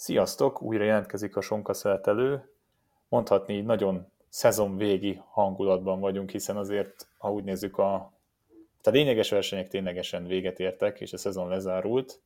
[0.00, 0.62] Sziasztok!
[0.62, 2.52] Újra jelentkezik a Sonka szeletelő.
[3.08, 7.94] Mondhatni így nagyon szezonvégi hangulatban vagyunk, hiszen azért, ha úgy nézzük, a,
[8.82, 12.20] a lényeges versenyek ténylegesen véget értek, és a szezon lezárult,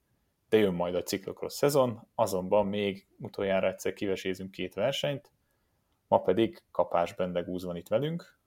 [0.48, 5.30] de jön majd a ciklokros szezon, azonban még utoljára egyszer kivesézünk két versenyt,
[6.08, 8.38] ma pedig Kapás Bendegúz van itt velünk.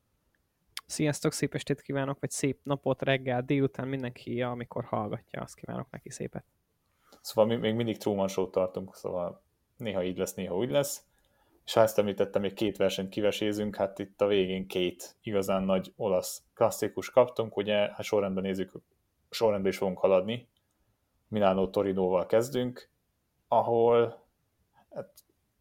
[0.86, 6.10] Sziasztok, szép estét kívánok, vagy szép napot, reggel, délután, mindenki, amikor hallgatja, azt kívánok neki
[6.10, 6.46] szépet.
[7.26, 9.42] Szóval még mindig Truman Show tartunk, szóval
[9.78, 11.06] néha így lesz, néha úgy lesz.
[11.66, 15.94] És ha ezt említettem, még két versenyt kivesézünk, hát itt a végén két igazán nagy
[15.96, 18.72] olasz klasszikus kaptunk, ugye, ha sorrendben nézzük,
[19.30, 20.48] sorrendben is fogunk haladni.
[21.28, 22.90] Milánó Torinóval kezdünk,
[23.48, 24.24] ahol
[24.94, 25.12] hát,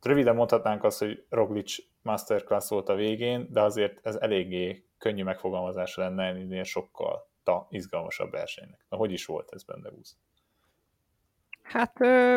[0.02, 6.00] röviden mondhatnánk azt, hogy Roglic masterclass volt a végén, de azért ez eléggé könnyű megfogalmazása
[6.00, 8.86] lenne ennél sokkal ta, izgalmasabb versenynek.
[8.88, 10.16] Na, hogy is volt ez benne úsz?
[11.64, 12.36] Hát ö,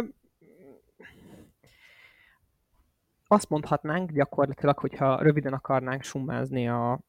[3.27, 7.00] azt mondhatnánk gyakorlatilag, hogyha röviden akarnánk summázni a,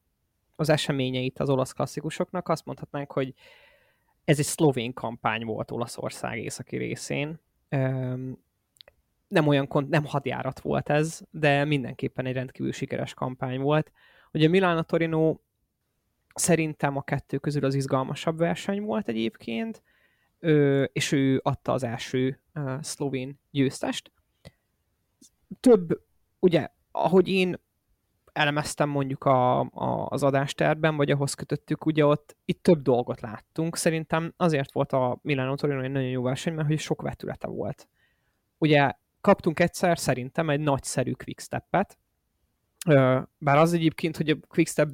[0.56, 3.34] az eseményeit az olasz klasszikusoknak, azt mondhatnánk, hogy
[4.24, 7.40] ez egy szlovén kampány volt Olaszország északi részén.
[7.68, 8.14] Ö,
[9.28, 13.92] nem olyan, nem hadjárat volt ez, de mindenképpen egy rendkívül sikeres kampány volt.
[14.32, 15.36] Ugye Milano Torino
[16.34, 19.82] szerintem a kettő közül az izgalmasabb verseny volt egyébként,
[20.92, 22.40] és ő adta az első
[22.80, 24.12] szlovén győztest.
[25.60, 26.00] Több,
[26.38, 27.56] ugye, ahogy én
[28.32, 33.76] elemeztem mondjuk a, a, az adásterben, vagy ahhoz kötöttük, ugye ott itt több dolgot láttunk.
[33.76, 37.88] Szerintem azért volt a Milano Torino egy nagyon jó verseny, mert hogy sok vetülete volt.
[38.58, 41.98] Ugye kaptunk egyszer szerintem egy nagyszerű quickstep-et,
[43.38, 44.88] bár az egyébként, hogy a quickstep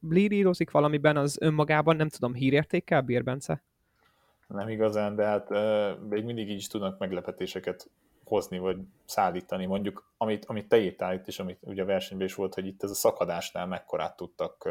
[0.00, 3.62] brillírozik valamiben, az önmagában nem tudom, hírértékkel bír, Bence?
[4.46, 5.48] Nem igazán, de hát
[6.08, 7.90] még mindig így is tudnak meglepetéseket
[8.24, 9.66] hozni, vagy szállítani.
[9.66, 12.82] Mondjuk, amit, amit te írtál itt is, amit ugye a versenyben is volt, hogy itt
[12.82, 14.68] ez a szakadásnál mekkorát tudtak,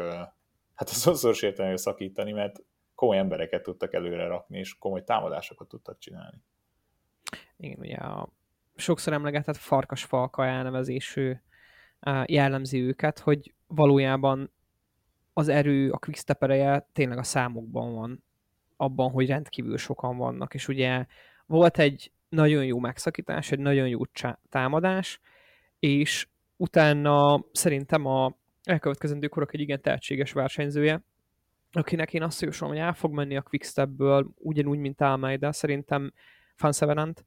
[0.74, 2.62] hát az szoros értelemben szakítani, mert
[2.94, 6.42] komoly embereket tudtak előre rakni, és komoly támadásokat tudtak csinálni.
[7.56, 8.28] Igen, ugye a
[8.76, 11.32] sokszor emlegetett farkasfalka elnevezésű
[12.24, 14.50] jellemzi őket, hogy valójában
[15.32, 18.24] az erő, a quickstep ereje tényleg a számokban van,
[18.84, 21.06] abban, hogy rendkívül sokan vannak, és ugye
[21.46, 24.00] volt egy nagyon jó megszakítás, egy nagyon jó
[24.48, 25.20] támadás,
[25.78, 31.02] és utána szerintem a elkövetkezendő korok egy igen tehetséges versenyzője,
[31.72, 36.12] akinek én azt jósolom, hogy el fog menni a Quickstepből, ugyanúgy, mint Almeida, szerintem
[36.54, 37.24] Fansevenant,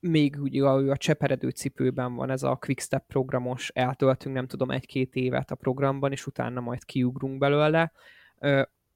[0.00, 5.14] még ugye a, a cseperedő cipőben van ez a Quickstep programos, eltöltünk nem tudom egy-két
[5.14, 7.92] évet a programban, és utána majd kiugrunk belőle.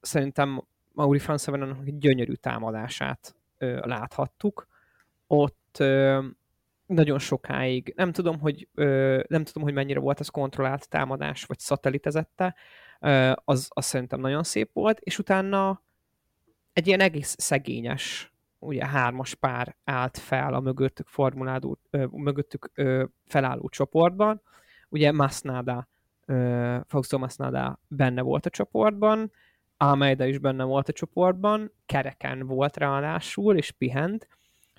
[0.03, 3.35] Szerintem Mauri Francevenon gyönyörű támadását
[3.81, 4.67] láthattuk.
[5.27, 5.83] Ott
[6.85, 8.67] nagyon sokáig, nem tudom, hogy,
[9.27, 12.55] nem tudom, hogy mennyire volt ez kontrollált támadás, vagy szatellitezette,
[13.35, 15.81] az, az szerintem nagyon szép volt, és utána
[16.73, 23.03] egy ilyen egész szegényes ugye hármas pár állt fel a mögöttük formuládó, ö, mögöttük ö,
[23.27, 24.41] felálló csoportban.
[24.89, 25.87] Ugye Masnada,
[26.25, 29.31] ö, Fausto Masnada benne volt a csoportban,
[29.83, 34.27] Almeida is benne volt a csoportban, kereken volt ráadásul, és pihent,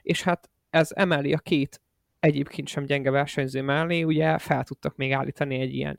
[0.03, 1.81] és hát ez emeli a két
[2.20, 5.98] egyébként sem gyenge versenyző mellé, ugye fel tudtak még állítani egy ilyen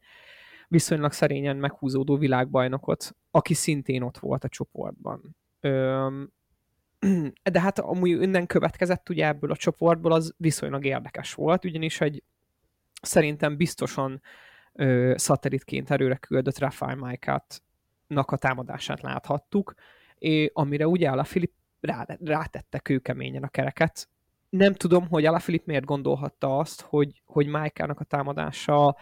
[0.67, 5.35] viszonylag szerényen meghúzódó világbajnokot, aki szintén ott volt a csoportban.
[5.59, 6.31] Öm,
[7.51, 12.23] de hát amúgy innen következett ugye ebből a csoportból, az viszonylag érdekes volt, ugyanis egy
[13.01, 14.21] szerintem biztosan
[14.73, 17.63] ö, szatellitként erőre küldött Rafael Maikát
[18.07, 19.73] a támadását láthattuk,
[20.17, 24.07] és amire ugye a Filip rá, rátette kőkeményen a kereket.
[24.49, 28.97] Nem tudom, hogy Filip miért gondolhatta azt, hogy, hogy Májkának a támadása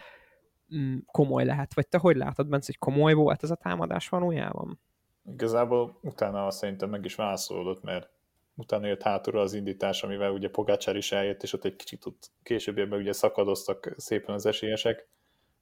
[0.76, 1.74] mm, komoly lehet.
[1.74, 4.80] Vagy te hogy látod, Bence, hogy komoly volt ez a támadás valójában?
[5.32, 8.10] Igazából utána azt szerintem meg is válaszolódott, mert
[8.54, 12.30] utána jött hátulra az indítás, amivel ugye Pogácsár is eljött, és ott egy kicsit ott
[12.42, 15.08] későbbiekben ugye szakadoztak szépen az esélyesek,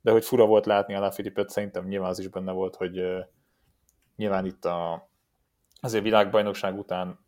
[0.02, 3.02] de hogy fura volt látni a Filipet, szerintem nyilván az is benne volt, hogy
[4.16, 5.08] nyilván itt a,
[5.80, 7.18] azért világbajnokság után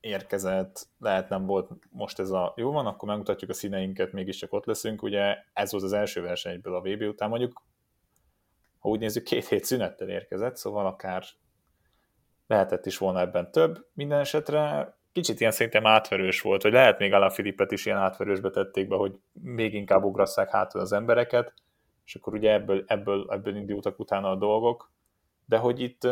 [0.00, 4.64] érkezett, lehet nem volt most ez a jó van, akkor megmutatjuk a színeinket, mégiscsak ott
[4.64, 7.62] leszünk, ugye ez volt az első versenyből a VB után, mondjuk
[8.78, 11.24] ha úgy nézzük, két hét szünettel érkezett, szóval akár
[12.46, 13.86] lehetett is volna ebben több.
[13.92, 18.88] Minden esetre kicsit ilyen szerintem átverős volt, hogy lehet még Alain is ilyen átverősbe tették
[18.88, 21.54] be, hogy még inkább ugrasszák hátul az embereket,
[22.04, 24.92] és akkor ugye ebből, ebből, ebből indultak utána a dolgok.
[25.46, 26.04] De hogy itt,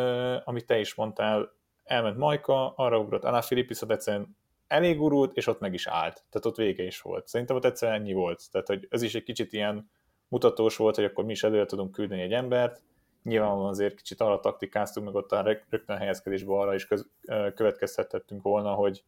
[0.45, 1.53] amit te is mondtál,
[1.85, 4.37] elment Majka, arra ugrott Alain Filip, viszont egyszerűen
[4.67, 6.25] elég urult, és ott meg is állt.
[6.31, 7.27] Tehát ott vége is volt.
[7.27, 8.51] Szerintem ott egyszerűen ennyi volt.
[8.51, 9.91] Tehát, hogy ez is egy kicsit ilyen
[10.29, 12.83] mutatós volt, hogy akkor mi is előre tudunk küldeni egy embert.
[13.23, 17.09] Nyilvánvalóan azért kicsit arra taktikáztunk, meg ott a rögtön helyezkedésben arra is köz,
[17.55, 19.05] következtethettünk volna, hogy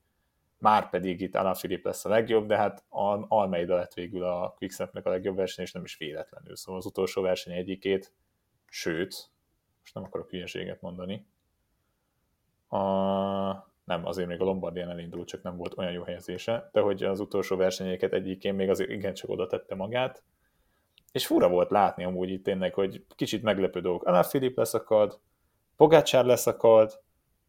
[0.64, 2.84] már pedig itt Alaphilipp lesz a legjobb, de hát
[3.28, 6.56] Almeida lett végül a Quickstepnek a legjobb verseny, és nem is véletlenül.
[6.56, 8.12] Szóval az utolsó verseny egyikét,
[8.68, 9.30] sőt,
[9.80, 11.26] most nem akarok hülyeséget mondani,
[12.68, 12.78] a,
[13.84, 17.20] nem, azért még a Lombardián elindult, csak nem volt olyan jó helyezése, de hogy az
[17.20, 20.22] utolsó versenyeket egyikén még azért igencsak oda tette magát,
[21.12, 24.04] és fura volt látni amúgy itt tényleg, hogy kicsit meglepő dolgok.
[24.04, 25.20] Alaphilipp leszakad,
[25.76, 27.02] Pogácsár leszakad,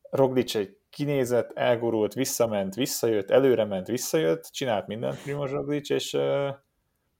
[0.09, 6.17] Roglic egy kinézett, elgurult, visszament, visszajött, előre ment, visszajött, csinált mindent Primoz Roglic, és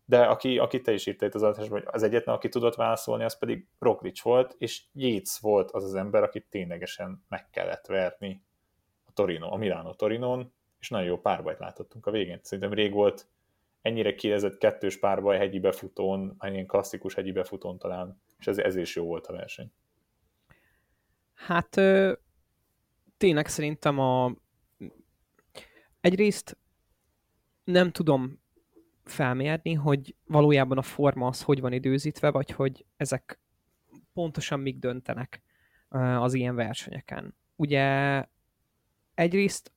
[0.06, 3.38] de aki, aki te is itt az adásban, hogy az egyetlen, aki tudott válaszolni, az
[3.38, 8.44] pedig Roglic volt, és Yates volt az az ember, akit ténylegesen meg kellett verni
[9.06, 12.40] a Torino, a Milano Torinon, és nagyon jó párbajt látottunk a végén.
[12.44, 13.28] Szerintem rég volt
[13.82, 18.96] ennyire kiezett kettős párbaj hegyi befutón, ilyen klasszikus hegyi befutón talán, és ez, ez is
[18.96, 19.72] jó volt a verseny.
[21.34, 21.82] Hát
[23.18, 24.36] tényleg szerintem a
[26.02, 26.58] egyrészt
[27.64, 28.40] nem tudom
[29.04, 33.40] felmérni, hogy valójában a forma az hogy van időzítve, vagy hogy ezek
[34.14, 35.42] pontosan mik döntenek
[36.20, 37.36] az ilyen versenyeken.
[37.56, 38.24] Ugye
[39.14, 39.72] egyrészt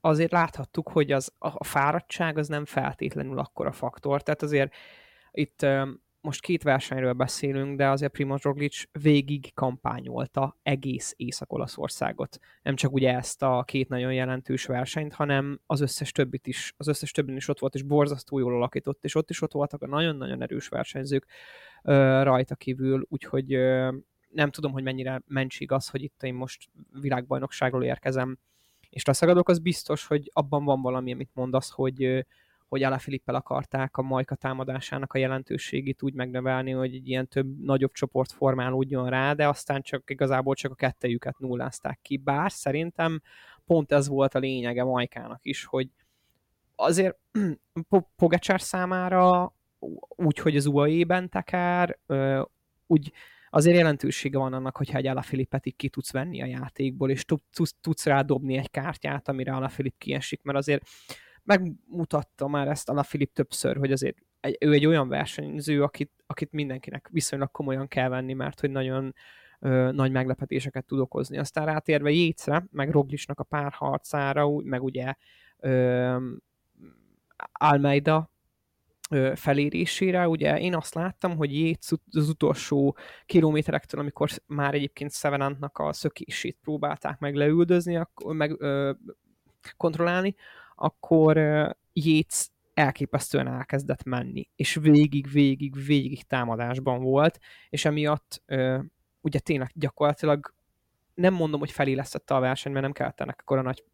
[0.00, 4.74] azért láthattuk, hogy az, a fáradtság az nem feltétlenül akkora faktor, tehát azért
[5.30, 5.66] itt
[6.26, 12.38] most két versenyről beszélünk, de azért Primoz Roglic végig kampányolta egész Észak-Olaszországot.
[12.62, 16.88] Nem csak ugye ezt a két nagyon jelentős versenyt, hanem az összes többit is, az
[16.88, 19.86] összes többin is ott volt, és borzasztó jól alakított, és ott is ott voltak a
[19.86, 21.26] nagyon-nagyon erős versenyzők
[22.22, 23.46] rajta kívül, úgyhogy
[24.28, 26.68] nem tudom, hogy mennyire mentség az, hogy itt én most
[27.00, 28.38] világbajnokságról érkezem,
[28.90, 32.26] és leszagadok, az biztos, hogy abban van valami, amit mondasz, hogy
[32.68, 37.92] hogy Alaphilippel akarták a Majka támadásának a jelentőségét úgy megnövelni, hogy egy ilyen több, nagyobb
[37.92, 42.16] csoport formálódjon rá, de aztán csak igazából csak a kettejüket nullázták ki.
[42.16, 43.22] Bár szerintem
[43.64, 45.88] pont ez volt a lényege Majkának is, hogy
[46.74, 47.18] azért
[48.16, 49.54] Pogacsár számára
[50.08, 51.98] úgy, hogy az UAE-ben teker,
[52.86, 53.12] úgy
[53.50, 57.74] azért jelentősége van annak, hogyha egy Alaphilippet így ki tudsz venni a játékból, és tudsz,
[57.80, 60.82] tudsz rádobni egy kártyát, amire Alaphilipp kiesik, mert azért
[61.46, 66.52] megmutatta már ezt a Filip többször, hogy azért egy, ő egy olyan versenyző, akit, akit
[66.52, 69.14] mindenkinek viszonylag komolyan kell venni, mert hogy nagyon
[69.60, 71.38] ö, nagy meglepetéseket tud okozni.
[71.38, 75.14] Aztán rátérve Jécre, meg Roglisnak a párharcára, meg ugye
[75.58, 76.16] ö,
[77.52, 78.30] Almeida
[79.34, 82.96] felérésére, ugye én azt láttam, hogy Jéz az utolsó
[83.26, 88.92] kilométerektől, amikor már egyébként Sevenantnak a szökését próbálták meg leüldözni, akkor, meg ö,
[89.76, 90.34] kontrollálni,
[90.76, 91.36] akkor
[91.92, 97.38] Yates elképesztően elkezdett menni, és végig, végig, végig támadásban volt,
[97.68, 98.42] és emiatt
[99.20, 100.54] ugye tényleg gyakorlatilag
[101.14, 103.84] nem mondom, hogy felélesztette a verseny, mert nem kellett ennek akkor a nagy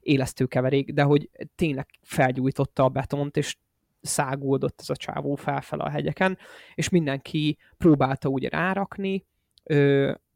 [0.00, 3.56] élesztőkeverék, de hogy tényleg felgyújtotta a betont, és
[4.00, 6.38] szágódott ez a csávó felfel a hegyeken,
[6.74, 9.24] és mindenki próbálta ugye rárakni,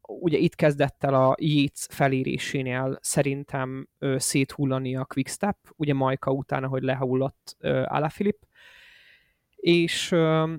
[0.09, 6.63] ugye itt kezdett el a Yates felérésénél szerintem ö, széthullani a Quickstep, ugye Majka után,
[6.63, 8.41] ahogy lehullott Alaphilipp,
[9.55, 10.53] és ö,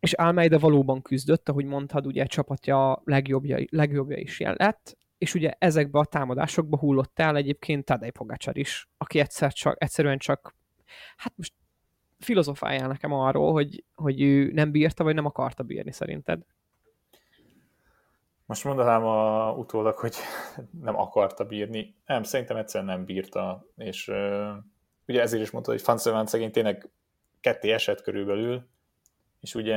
[0.00, 5.98] és Almeida valóban küzdött, ahogy mondtad, ugye csapatja legjobbja, legjobbja is lett, és ugye ezekbe
[5.98, 10.54] a támadásokba hullott el egyébként Tadej Pogacsar is, aki egyszer csak, egyszerűen csak,
[11.16, 11.52] hát most
[12.18, 16.42] filozofáljál nekem arról, hogy, hogy ő nem bírta, vagy nem akarta bírni szerinted.
[18.46, 20.14] Most mondanám a, utólag, hogy
[20.86, 21.94] nem akarta bírni.
[22.06, 24.50] Nem, szerintem egyszerűen nem bírta, és uh,
[25.06, 26.90] ugye ezért is mondta, hogy Fanszeván szegény tényleg
[27.40, 28.68] ketté esett körülbelül,
[29.40, 29.76] és ugye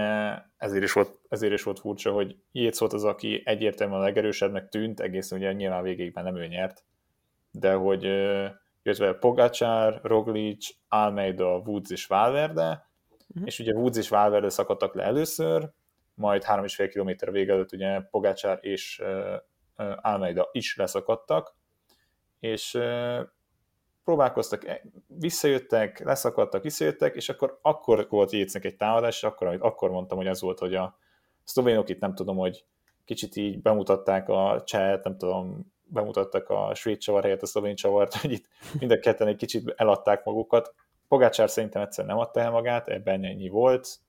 [0.58, 4.70] ezért is volt, ezért is volt furcsa, hogy Jéz volt az, aki egyértelműen a legerősebbnek
[4.70, 6.84] tűnt, egészen ugye nyilván végéigben nem ő nyert,
[7.52, 8.48] de hogy uh,
[8.84, 12.90] jött vele Pogacsár, Roglic, Almeida, Woods és Valverde,
[13.28, 13.46] uh-huh.
[13.46, 15.70] és ugye Woods és Valverde szakadtak le először,
[16.20, 19.04] majd 3,5 km vége előtt ugye Pogácsár és
[20.02, 21.56] Almeida is leszakadtak,
[22.40, 22.80] és
[24.04, 29.90] próbálkoztak, e, visszajöttek, leszakadtak, visszajöttek, és akkor, akkor volt Jécnek egy támadás, és akkor, akkor
[29.90, 30.98] mondtam, hogy az volt, hogy a
[31.44, 32.66] szlovénok itt nem tudom, hogy
[33.06, 38.14] kicsit így bemutatták a csehet, nem tudom, bemutattak a svéd csavar helyett a szlovén csavart,
[38.22, 38.48] hogy itt
[38.80, 40.74] mind a ketten egy kicsit eladták magukat.
[41.08, 44.00] Pogácsár szerintem egyszer nem adta el magát, ebben ennyi volt,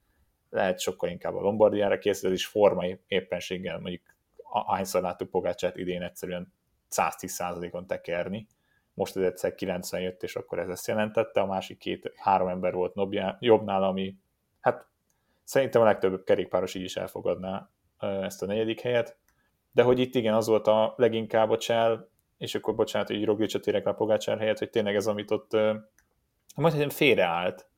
[0.50, 4.02] lehet sokkal inkább a Lombardiára készül, és formai éppenséggel mondjuk
[4.52, 6.52] ahányszor láttuk Pogácsát idén egyszerűen
[6.90, 8.46] 110%-on tekerni,
[8.94, 12.72] most ez egyszer 90 jött, és akkor ez ezt jelentette, a másik két, három ember
[12.72, 12.94] volt
[13.38, 14.16] jobbnál, ami
[14.60, 14.86] hát
[15.44, 19.18] szerintem a legtöbb kerékpáros így is elfogadná ezt a negyedik helyet,
[19.72, 23.66] de hogy itt igen, az volt a leginkább a csel, és akkor bocsánat, hogy Roglicsot
[23.66, 25.56] érek a Pogácsár helyett, hogy tényleg ez, amit ott
[26.54, 27.69] majd félreállt.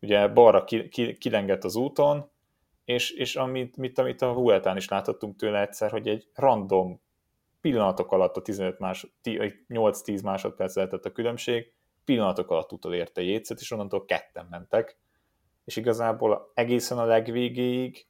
[0.00, 2.30] Ugye balra ki, ki, kilengett az úton,
[2.84, 7.00] és, és amit, mit, amit a Vueltán is láthattunk tőle egyszer, hogy egy random
[7.60, 11.72] pillanatok alatt a 15 más, 8-10 másodperc lehetett a különbség,
[12.04, 14.98] pillanatok alatt utolérte Jécet, és onnantól ketten mentek,
[15.64, 18.06] és igazából egészen a legvégéig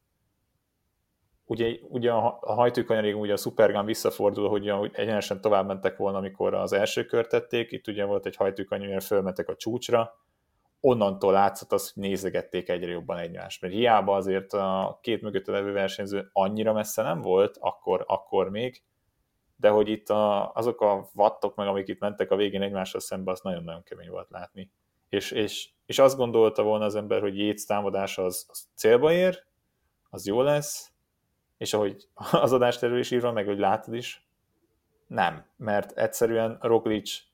[1.44, 6.72] ugye, ugye a, hajtőkanyarig ugye a Supergun visszafordul, hogy egyenesen tovább mentek volna, amikor az
[6.72, 10.14] első kört tették, itt ugye volt egy hajtőkanyar, fölmentek a csúcsra,
[10.80, 15.72] onnantól látszott az, hogy nézegették egyre jobban egymást, mert hiába azért a két mögött levő
[15.72, 18.82] versenyző annyira messze nem volt, akkor, akkor még,
[19.56, 23.30] de hogy itt a, azok a wattok meg, amik itt mentek a végén egymással szembe,
[23.30, 24.70] az nagyon-nagyon kemény volt látni.
[25.08, 29.44] És, és, és azt gondolta volna az ember, hogy Jéz támadása az, az célba ér,
[30.10, 30.92] az jó lesz,
[31.56, 34.28] és ahogy az adást erről is írva, meg hogy látod is,
[35.06, 37.29] nem, mert egyszerűen Roglic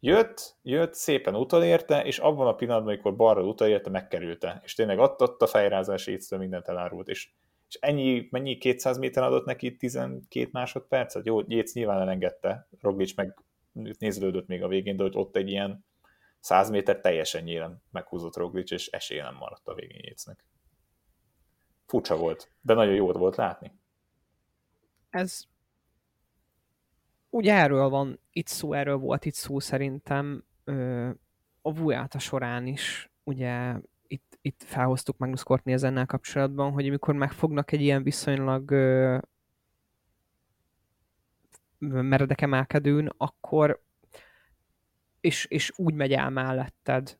[0.00, 5.22] jött, jött, szépen utolérte, és abban a pillanatban, amikor balra utolérte, megkerülte, és tényleg ott,
[5.22, 7.30] ott a fejrázás étszől mindent elárult, és,
[7.68, 11.26] és ennyi, mennyi 200 méter adott neki 12 másodpercet?
[11.26, 13.38] Jó, Jéz nyilván elengedte, Roglic meg
[13.98, 15.84] néződött még a végén, de hogy ott egy ilyen
[16.40, 20.44] 100 méter teljesen nyílen meghúzott Roglic, és esélye nem maradt a végén Jéznek.
[21.86, 23.72] Furcsa volt, de nagyon jó volt látni.
[25.10, 25.46] Ez
[27.36, 31.08] ugye erről van itt szó, erről volt itt szó szerintem ö,
[31.62, 33.74] a Vuelta során is, ugye
[34.06, 39.18] itt, itt felhoztuk Magnus Kortni ezennel kapcsolatban, hogy amikor megfognak egy ilyen viszonylag ö,
[41.78, 43.82] meredek emelkedőn, akkor
[45.20, 47.18] és, és úgy megy el melletted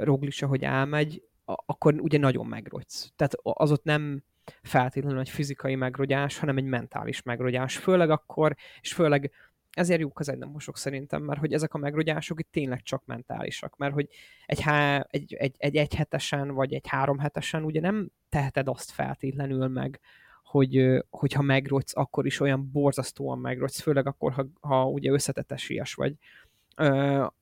[0.00, 3.12] Roglic, ahogy elmegy, akkor ugye nagyon megrogysz.
[3.16, 4.22] Tehát az ott nem
[4.62, 7.76] feltétlenül egy fizikai megrogyás, hanem egy mentális megrogyás.
[7.76, 9.30] Főleg akkor, és főleg
[9.74, 13.92] ezért jók az egynaposok szerintem, mert hogy ezek a megrogyások itt tényleg csak mentálisak, mert
[13.92, 14.08] hogy
[14.46, 18.90] egy, há, egy, egy, egy, egy hetesen, vagy egy három hetesen ugye nem teheted azt
[18.90, 20.00] feltétlenül meg,
[20.42, 25.94] hogy, hogyha megrogysz, akkor is olyan borzasztóan megrogysz, főleg akkor, ha, ha ugye összetett esélyes
[25.94, 26.14] vagy,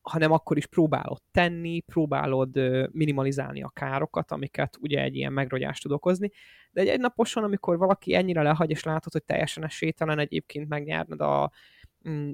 [0.03, 2.51] hanem akkor is próbálod tenni, próbálod
[2.93, 6.31] minimalizálni a károkat, amiket ugye egy ilyen megrogyást tud okozni,
[6.71, 11.51] de egy, naposan, amikor valaki ennyire lehagy, és látod, hogy teljesen esélytelen egyébként megnyerned a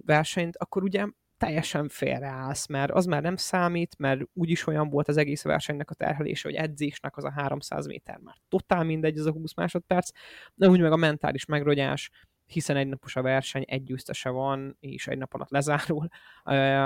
[0.05, 1.07] versenyt, akkor ugye
[1.37, 5.95] teljesen félreállsz, mert az már nem számít, mert úgyis olyan volt az egész versenynek a
[5.95, 10.11] terhelése, hogy edzésnek az a 300 méter már totál mindegy, az a 20 másodperc,
[10.55, 12.11] de úgy meg a mentális megrogyás,
[12.47, 16.09] hiszen egy napos a verseny, egy győztese van, és egy nap alatt lezárul,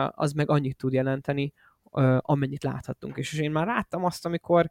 [0.08, 1.52] az meg annyit tud jelenteni,
[2.18, 3.16] amennyit láthattunk.
[3.16, 4.70] És én már láttam azt, amikor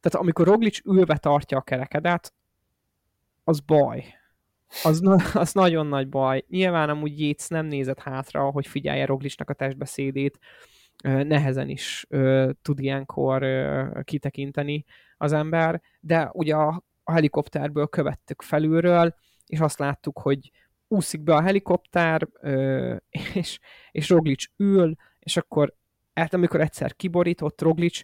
[0.00, 2.34] tehát amikor Roglic ülve tartja a kerekedet,
[3.44, 4.14] az baj.
[4.82, 5.02] Az,
[5.34, 6.44] az nagyon nagy baj.
[6.48, 10.38] Nyilván amúgy Jéz nem nézett hátra, hogy figyelje Roglicnak a testbeszédét,
[11.02, 12.06] nehezen is
[12.62, 13.46] tud ilyenkor
[14.04, 14.84] kitekinteni
[15.16, 19.14] az ember, de ugye a, a helikopterből követtük felülről,
[19.46, 20.50] és azt láttuk, hogy
[20.88, 22.28] úszik be a helikopter,
[23.34, 23.58] és,
[23.90, 25.76] és Roglic ül, és akkor
[26.14, 28.00] hát amikor egyszer kiborított Roglic,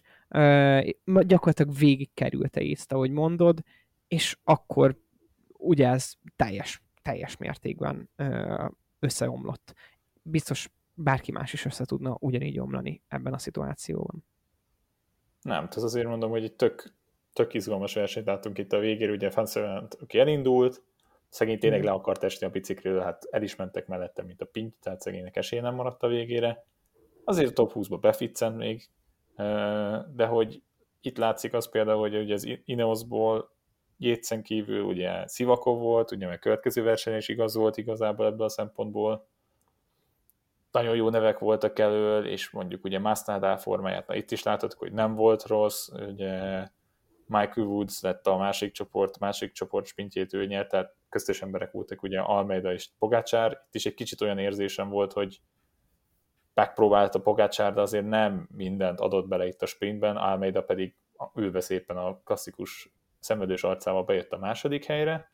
[1.05, 3.59] gyakorlatilag végig került észt, ahogy mondod,
[4.07, 4.97] és akkor
[5.57, 8.09] ugye ez teljes, teljes mértékben
[8.99, 9.73] összeomlott.
[10.21, 14.25] Biztos bárki más is össze tudna ugyanígy omlani ebben a szituációban.
[15.41, 16.93] Nem, tehát azért mondom, hogy egy tök,
[17.33, 20.83] tök izgalmas versenyt láttunk itt a végére, ugye Fanszerent, aki elindult,
[21.29, 24.75] Szegény tényleg le akart esni a bicikliről, hát el is mentek mellette, mint a pinty,
[24.81, 26.65] tehát szegénynek esélye nem maradt a végére.
[27.23, 28.89] Azért a top 20-ba beficcent még,
[30.15, 30.61] de hogy
[31.01, 33.54] itt látszik az például, hogy ugye az Ineosból
[33.97, 38.49] Jétszen kívül ugye Szivakov volt, ugye meg következő verseny is igaz volt igazából ebből a
[38.49, 39.27] szempontból.
[40.71, 44.91] Nagyon jó nevek voltak elől, és mondjuk ugye Masnadá formáját, na itt is láthatjuk, hogy
[44.91, 46.67] nem volt rossz, ugye
[47.27, 52.03] Michael Woods lett a másik csoport, másik csoport spintjét ő nyert, tehát köztes emberek voltak
[52.03, 53.51] ugye Almeida és Pogácsár.
[53.51, 55.41] Itt is egy kicsit olyan érzésem volt, hogy
[56.53, 60.95] megpróbálta Pogácsár, de azért nem mindent adott bele itt a sprintben, Almeida pedig
[61.35, 62.93] ülve szépen a klasszikus
[63.25, 65.31] szenvedős arcával bejött a második helyre.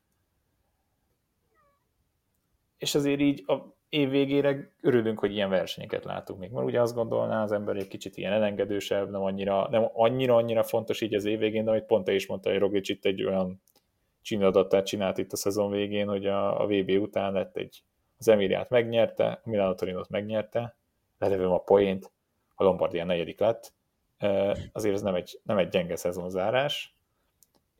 [2.77, 6.95] És azért így a év végére örülünk, hogy ilyen versenyeket látunk még, mert ugye azt
[6.95, 11.25] gondolná az ember egy kicsit ilyen elengedősebb, nem annyira, nem annyira, annyira fontos így az
[11.25, 13.61] év végén, de amit pont te is mondta, hogy Roglic itt egy olyan
[14.21, 17.83] csinadattát csinált itt a szezon végén, hogy a, a VB után lett egy,
[18.17, 20.75] az Emiliát megnyerte, a Milano Torinot megnyerte,
[21.17, 22.11] lelövöm a poént,
[22.55, 23.73] a Lombardia negyedik lett,
[24.71, 26.95] azért ez nem egy, nem egy gyenge szezonzárás,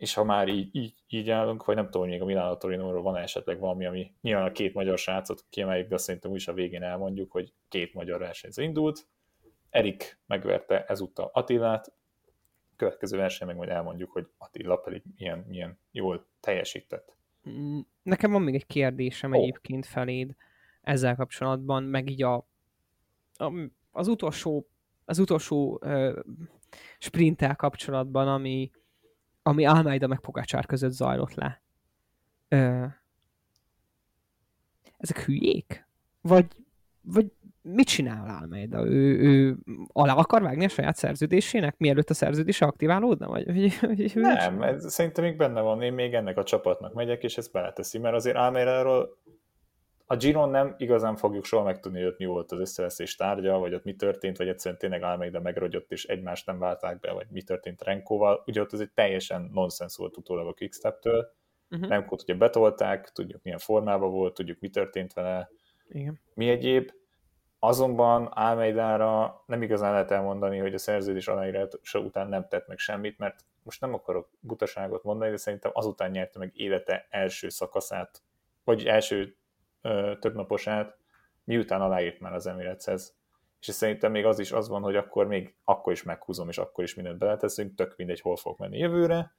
[0.02, 3.02] és ha már így, így, így állunk, vagy nem tudom, hogy még a Milano Torinóról
[3.02, 6.84] van esetleg valami, ami nyilván a két magyar srácot kiemeljük, de szerintem úgyis a végén
[6.84, 9.08] elmondjuk, hogy két magyar versenyző indult.
[9.70, 11.94] Erik megverte ezúttal Attilát,
[12.76, 17.16] következő verseny meg majd elmondjuk, hogy Attila pedig milyen, milyen jól teljesített.
[17.50, 19.42] Mm, nekem van még egy kérdésem oh.
[19.42, 20.36] egyébként feléd
[20.82, 22.36] ezzel kapcsolatban, meg így a,
[23.34, 23.54] a
[23.92, 24.68] az utolsó,
[25.06, 26.20] az utolsó uh,
[27.00, 28.72] sprinttel kapcsolatban, ami,
[29.44, 31.62] ami Almeida meg Pogacsár között zajlott le.
[32.50, 32.92] Uh,
[34.98, 35.88] ezek hülyék?
[36.22, 36.46] Vagy,
[37.02, 37.32] vagy
[37.62, 38.86] mit csinál Almeida?
[38.86, 39.58] Ő, ő
[39.88, 43.28] alá akar vágni a saját szerződésének, mielőtt a szerződése aktiválódna?
[43.28, 47.24] Vagy, vagy, vagy, nem, ez szerintem még benne van, én még ennek a csapatnak megyek,
[47.24, 49.18] és ezt beleteszi, mert azért Almeida-ról
[50.12, 53.74] a Giron nem igazán fogjuk soha megtudni, hogy ott mi volt az összeveszés tárgya, vagy
[53.74, 57.42] ott mi történt, vagy egyszerűen tényleg Almeida megrogyott, és egymást nem válták be, vagy mi
[57.42, 58.44] történt Renkóval.
[58.46, 61.34] Ugye ott ez egy teljesen nonsens volt utólag a Quickstep-től.
[61.70, 61.90] Uh-huh.
[61.90, 65.50] Remkót ugye betolták, tudjuk milyen formában volt, tudjuk mi történt vele,
[65.90, 66.20] Igen.
[66.34, 66.92] mi egyéb.
[67.60, 73.18] Azonban Almeidára nem igazán lehet elmondani, hogy a szerződés aláírása után nem tett meg semmit,
[73.18, 78.22] mert most nem akarok butaságot mondani, de szerintem azután nyerte meg élete első szakaszát,
[78.64, 79.36] vagy első
[79.82, 80.98] ö, több naposát,
[81.44, 83.16] miután aláírt már az Emirateshez.
[83.60, 86.84] És szerintem még az is az van, hogy akkor még akkor is meghúzom, és akkor
[86.84, 89.36] is mindent beleteszünk, tök mindegy, hol fog menni jövőre.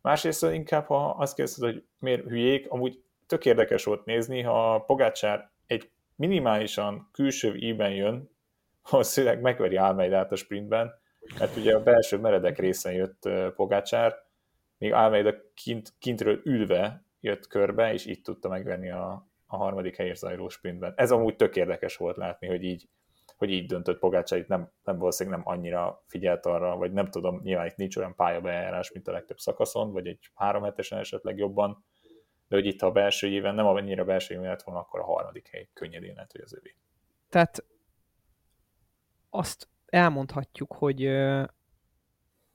[0.00, 5.50] Másrészt inkább, ha azt kérdezed, hogy miért hülyék, amúgy tök érdekes volt nézni, ha Pogácsár
[5.66, 8.30] egy minimálisan külső íben jön,
[9.00, 10.94] szüleg megveri Almeidát a sprintben,
[11.38, 14.24] mert ugye a belső meredek részen jött Pogácsár,
[14.78, 20.18] még Almeida kint, kintről ülve jött körbe, és itt tudta megvenni a, a harmadik helyért
[20.18, 20.92] zajló sprintben.
[20.96, 22.88] Ez amúgy tök érdekes volt látni, hogy így,
[23.36, 27.40] hogy így döntött Pogácsa, itt nem, nem valószínűleg nem annyira figyelt arra, vagy nem tudom,
[27.42, 31.84] nyilván itt nincs olyan pályabejárás, mint a legtöbb szakaszon, vagy egy három hetesen esetleg jobban,
[32.48, 35.48] de hogy itt a belső éven nem annyira belső éven lett volna, akkor a harmadik
[35.48, 36.76] hely könnyedén lehet, hogy az övé.
[37.28, 37.64] Tehát
[39.30, 41.10] azt elmondhatjuk, hogy,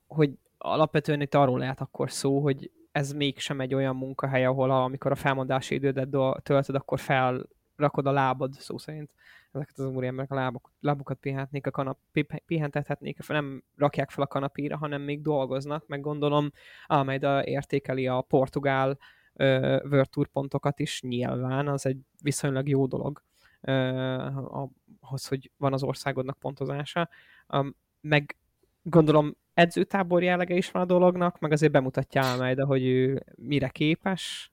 [0.06, 4.82] hogy alapvetően itt arról lehet akkor szó, hogy ez mégsem egy olyan munkahely, ahol a,
[4.82, 6.08] amikor a felmondási idődet
[6.42, 9.10] töltöd, akkor felrakod a lábad, szó szerint.
[9.52, 11.98] Ezeket az úriemberek a lábuk, lábukat pihenhetnék, a kanap,
[12.46, 16.52] pihentethetnék, nem rakják fel a kanapíra, hanem még dolgoznak, meg gondolom
[16.86, 18.98] Almeida értékeli a portugál
[20.10, 23.22] Tour pontokat is nyilván, az egy viszonylag jó dolog
[23.60, 24.36] uh,
[25.00, 27.08] ahhoz, hogy van az országodnak pontozása,
[27.48, 28.36] um, meg
[28.82, 34.52] gondolom edzőtábor jellege is van a dolognak, meg azért bemutatja Almeida, hogy ő mire képes,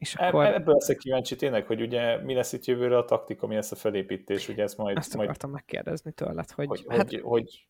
[0.00, 0.46] és akkor...
[0.46, 3.76] Ebből leszek kíváncsi tényleg, hogy ugye mi lesz itt jövőre a taktika, mi lesz a
[3.76, 4.96] felépítés, ugye ez majd...
[4.96, 5.62] Azt akartam majd...
[5.62, 6.66] megkérdezni tőled, hogy...
[6.66, 7.10] Hogy, hát...
[7.10, 7.66] hogy, hogy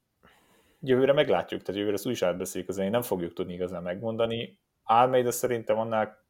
[0.81, 4.59] jövőre meglátjuk, tehát jövőre ezt úgy is átbeszéljük az nem fogjuk tudni igazán megmondani.
[4.83, 6.25] Almeida szerintem annál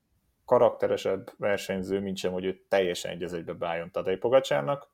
[0.45, 4.91] karakteresebb versenyző, mint sem, hogy ő teljesen egy egybe beálljon Tadej Pogacsárnak.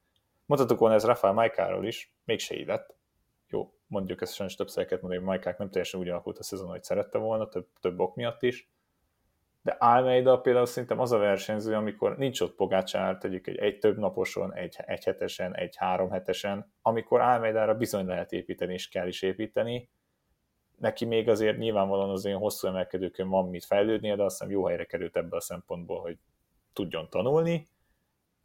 [0.46, 2.95] Mondhatok volna ez Rafael Majkáról is, mégse így lett
[3.86, 6.82] mondjuk ezt sajnos többször kellett mondani, hogy Majkák nem teljesen úgy alakult a szezon, hogy
[6.82, 8.68] szerette volna, több, több ok miatt is,
[9.62, 13.98] de Almeida például szerintem az a versenyző, amikor nincs ott Pogácsár, tegyük egy, egy több
[13.98, 19.22] naposon, egy, egy hetesen, egy három hetesen, amikor Almeidára bizony lehet építeni, és kell is
[19.22, 19.90] építeni,
[20.76, 24.66] neki még azért nyilvánvalóan az olyan hosszú emelkedőkön van mit fejlődnie, de azt hiszem jó
[24.66, 26.18] helyre került ebből a szempontból, hogy
[26.72, 27.68] tudjon tanulni.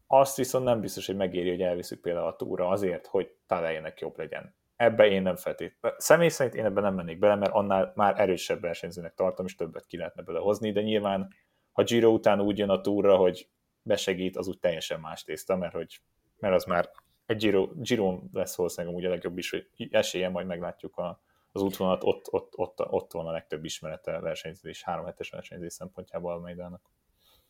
[0.07, 4.17] Azt viszont nem biztos, hogy megéri, hogy elviszük például a túra azért, hogy találjanak jobb
[4.17, 5.99] legyen ebbe én nem feltétlenül.
[5.99, 9.85] Személy szerint én ebben nem mennék bele, mert annál már erősebb versenyzőnek tartom, és többet
[9.85, 11.33] ki lehetne belehozni, de nyilván,
[11.71, 13.49] ha Giro után úgy jön a túra, hogy
[13.81, 16.01] besegít, az úgy teljesen más tészta, mert, hogy,
[16.39, 16.89] mert az már
[17.25, 21.61] egy Giro, Giro lesz valószínűleg úgy a legjobb is, hogy esélye majd meglátjuk a, az
[21.61, 26.39] útvonalat, ott, ott, ott, ott van a legtöbb ismerete versenyzés, három hetes versenyzés szempontjából a
[26.39, 26.89] Maidának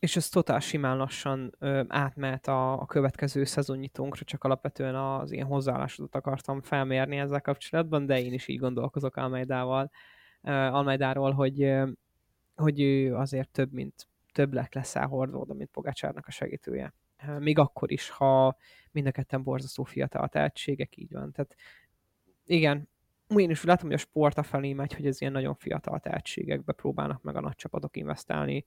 [0.02, 5.46] és ez totál simán lassan ö, átmehet a, a következő szezonnyitónkra, csak alapvetően az ilyen
[5.46, 9.90] hozzáállásodat akartam felmérni ezzel kapcsolatban, de én is így gondolkozok Almeidával,
[10.42, 11.90] ö, Almeidáról, hogy, ö,
[12.54, 16.94] hogy ő azért több, mint több lett lesz elhordóda, mint Pogácsárnak a segítője.
[17.38, 18.56] Még akkor is, ha
[18.90, 21.32] mind a ketten borzasztó fiatal tehetségek, így van.
[21.32, 21.56] Tehát
[22.44, 22.88] igen,
[23.36, 26.72] én is látom, hogy a sport a felé megy, hogy ez ilyen nagyon fiatal tehetségekbe
[26.72, 28.64] próbálnak meg a nagy csapatok investálni,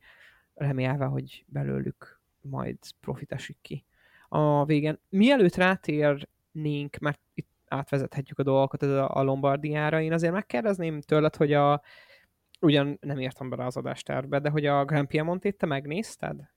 [0.55, 3.85] remélve, hogy belőlük majd profit esik ki
[4.29, 4.99] a végén.
[5.09, 11.81] Mielőtt rátérnénk, mert itt átvezethetjük a dolgokat a Lombardiára, én azért megkérdezném tőled, hogy a
[12.61, 16.53] ugyan nem értem bele az adástárbe, de hogy a Grand Piemontét te megnézted?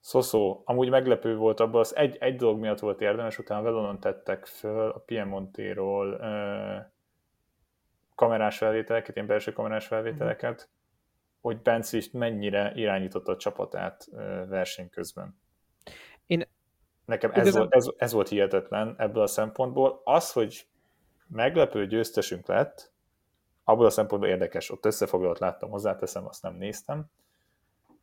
[0.00, 4.46] Szoszó, amúgy meglepő volt abban, az egy, egy dolog miatt volt érdemes, utána Velonon tettek
[4.46, 6.92] föl a Piemontéról uh,
[8.14, 10.83] kamerás felvételeket, ilyen belső kamerás felvételeket, mm.
[11.44, 14.08] Hogy Bence mennyire irányította a csapatát
[14.48, 15.38] verseny közben.
[16.26, 16.46] Én
[17.04, 17.60] Nekem ez, igazán...
[17.60, 20.00] volt, ez, ez volt hihetetlen ebből a szempontból.
[20.04, 20.66] Az, hogy
[21.26, 22.92] meglepő győztesünk lett,
[23.64, 27.04] abból a szempontból érdekes, ott összefoglalót láttam, hozzáteszem, azt nem néztem,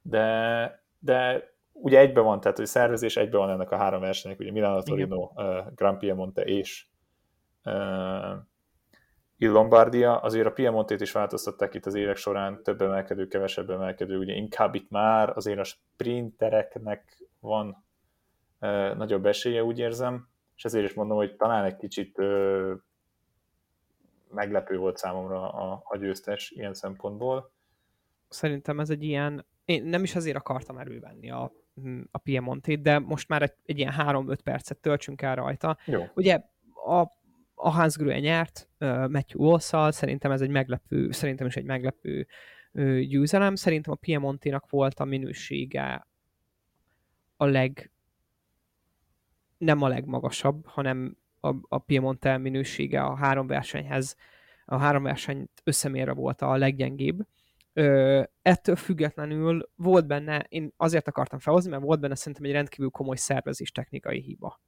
[0.01, 4.51] de, de ugye egybe van, tehát hogy szervezés egybe van ennek a három versenynek, ugye
[4.51, 6.85] Milano Torino, uh, Grand Piemonte és
[7.63, 8.35] uh,
[9.41, 14.17] Il Lombardia, azért a Piemontét is változtatták itt az évek során, több emelkedő, kevesebb emelkedő,
[14.17, 17.83] ugye inkább itt már azért a sprintereknek van
[18.59, 22.71] uh, nagyobb esélye, úgy érzem, és ezért is mondom, hogy talán egy kicsit uh,
[24.31, 27.51] meglepő volt számomra a, a győztes ilyen szempontból.
[28.29, 31.51] Szerintem ez egy ilyen, én nem is azért akartam elővenni a,
[32.11, 35.77] a Piemontét, de most már egy, egy ilyen 3-5 percet töltsünk el rajta.
[35.85, 36.03] Jó.
[36.13, 36.41] Ugye
[36.85, 37.19] a,
[37.63, 42.27] a Hans Grue nyert Matthew walsh szerintem ez egy meglepő, szerintem is egy meglepő
[43.07, 43.55] győzelem.
[43.55, 46.07] Szerintem a Piemonténak volt a minősége
[47.37, 47.91] a leg
[49.57, 54.15] nem a legmagasabb, hanem a, a Piemonte minősége a három versenyhez,
[54.65, 57.19] a három versenyt összemérve volt a leggyengébb.
[57.73, 62.89] Ö, ettől függetlenül volt benne, én azért akartam felhozni, mert volt benne szerintem egy rendkívül
[62.89, 64.59] komoly szervezés technikai hiba.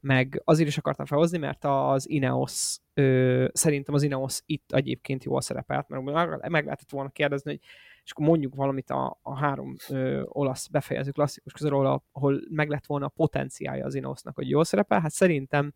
[0.00, 5.40] Meg azért is akartam felhozni, mert az Ineos, ö, szerintem az Ineos itt egyébként jól
[5.40, 7.60] szerepelt, mert meg lehetett volna kérdezni, hogy
[8.04, 12.86] és akkor mondjuk valamit a, a három ö, olasz befejező klasszikus közül, ahol, meg lett
[12.86, 15.00] volna a potenciálja az Ineosnak, hogy jól szerepel.
[15.00, 15.72] Hát szerintem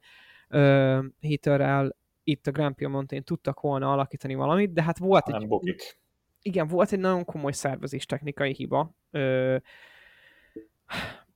[0.49, 5.49] uh, Hitterrel itt a Grand Piemontén tudtak volna alakítani valamit, de hát volt Nem egy...
[5.49, 5.99] Bukik.
[6.43, 9.57] Igen, volt egy nagyon komoly szervezés technikai hiba, uh,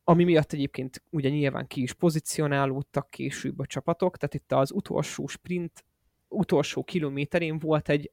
[0.09, 5.27] ami miatt egyébként ugye nyilván ki is pozícionálódtak később a csapatok, tehát itt az utolsó
[5.27, 5.85] sprint
[6.29, 8.11] utolsó kilométerén volt egy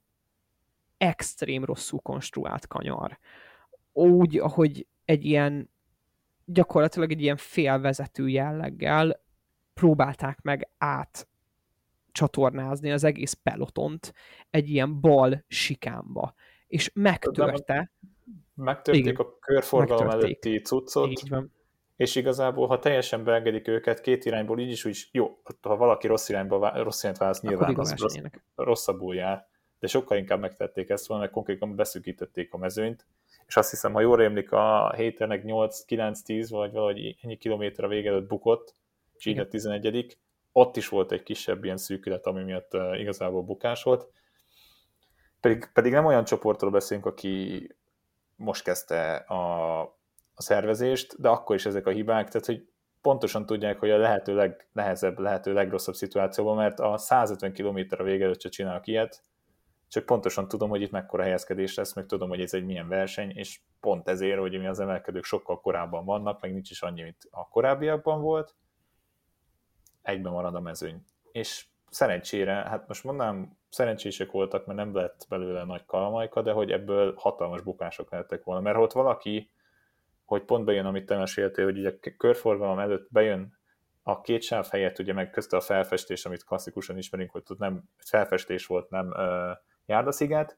[0.97, 3.19] extrém rosszul konstruált kanyar.
[3.93, 5.69] Úgy, ahogy egy ilyen
[6.45, 9.21] gyakorlatilag egy ilyen félvezető jelleggel
[9.73, 11.27] próbálták meg át
[12.11, 14.13] csatornázni az egész pelotont
[14.49, 16.33] egy ilyen bal sikámba.
[16.67, 17.91] És megtörte.
[18.53, 20.45] Megtörték Igen, a körforgalom megtörték.
[20.45, 21.53] előtti cuccot, Így van.
[21.95, 26.29] És igazából, ha teljesen beengedik őket két irányból, így is úgy, jó, ha valaki rossz
[26.29, 28.15] irányba, rossz irányt választ, nyilván az rossz,
[28.55, 29.47] rosszabbul jár,
[29.79, 33.05] de sokkal inkább megtették ezt volna, mert konkrétan beszűkítették a mezőnyt,
[33.47, 38.09] és azt hiszem, ha jól rémlik, a héternek 8-9-10, vagy valahogy ennyi kilométer a vége
[38.09, 38.73] előtt bukott,
[39.17, 40.17] és így a 11
[40.51, 44.09] ott is volt egy kisebb ilyen szűkület, ami miatt igazából bukás volt.
[45.41, 47.67] Pedig, pedig nem olyan csoportról beszélünk, aki
[48.35, 49.81] most kezdte a,
[50.35, 52.67] a szervezést, de akkor is ezek a hibák, tehát hogy
[53.01, 58.23] pontosan tudják, hogy a lehető legnehezebb, lehető legrosszabb szituációban, mert a 150 km a vége
[58.23, 59.23] előtt se csinálok ilyet,
[59.87, 63.31] csak pontosan tudom, hogy itt mekkora helyezkedés lesz, meg tudom, hogy ez egy milyen verseny,
[63.35, 67.27] és pont ezért, hogy mi az emelkedők sokkal korábban vannak, meg nincs is annyi, mint
[67.31, 68.55] a korábbiakban volt,
[70.01, 71.03] egyben marad a mezőny.
[71.31, 76.71] És szerencsére, hát most mondanám, szerencsések voltak, mert nem lett belőle nagy kalamajka, de hogy
[76.71, 78.61] ebből hatalmas bukások lehettek volna.
[78.61, 79.51] Mert ha ott valaki,
[80.25, 83.59] hogy pont bejön, amit te meséltél, hogy ugye körforgalom előtt bejön
[84.03, 87.83] a két sáv helyett, ugye meg közte a felfestés, amit klasszikusan ismerünk, hogy ott nem
[87.97, 90.57] felfestés volt, nem uh, járdasziget,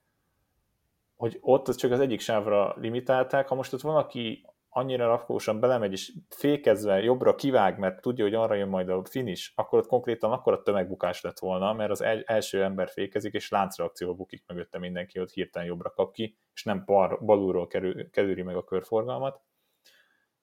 [1.15, 6.13] hogy ott csak az egyik sávra limitálták, ha most ott valaki annyira rakósan belemegy, és
[6.29, 10.53] fékezve jobbra kivág, mert tudja, hogy arra jön majd a finish, akkor ott konkrétan akkor
[10.53, 15.31] a tömegbukás lett volna, mert az első ember fékezik, és láncreakcióval bukik mögötte mindenki, ott
[15.31, 19.41] hirtelen jobbra kap ki, és nem bar, balulról kerül, kerüli meg a körforgalmat.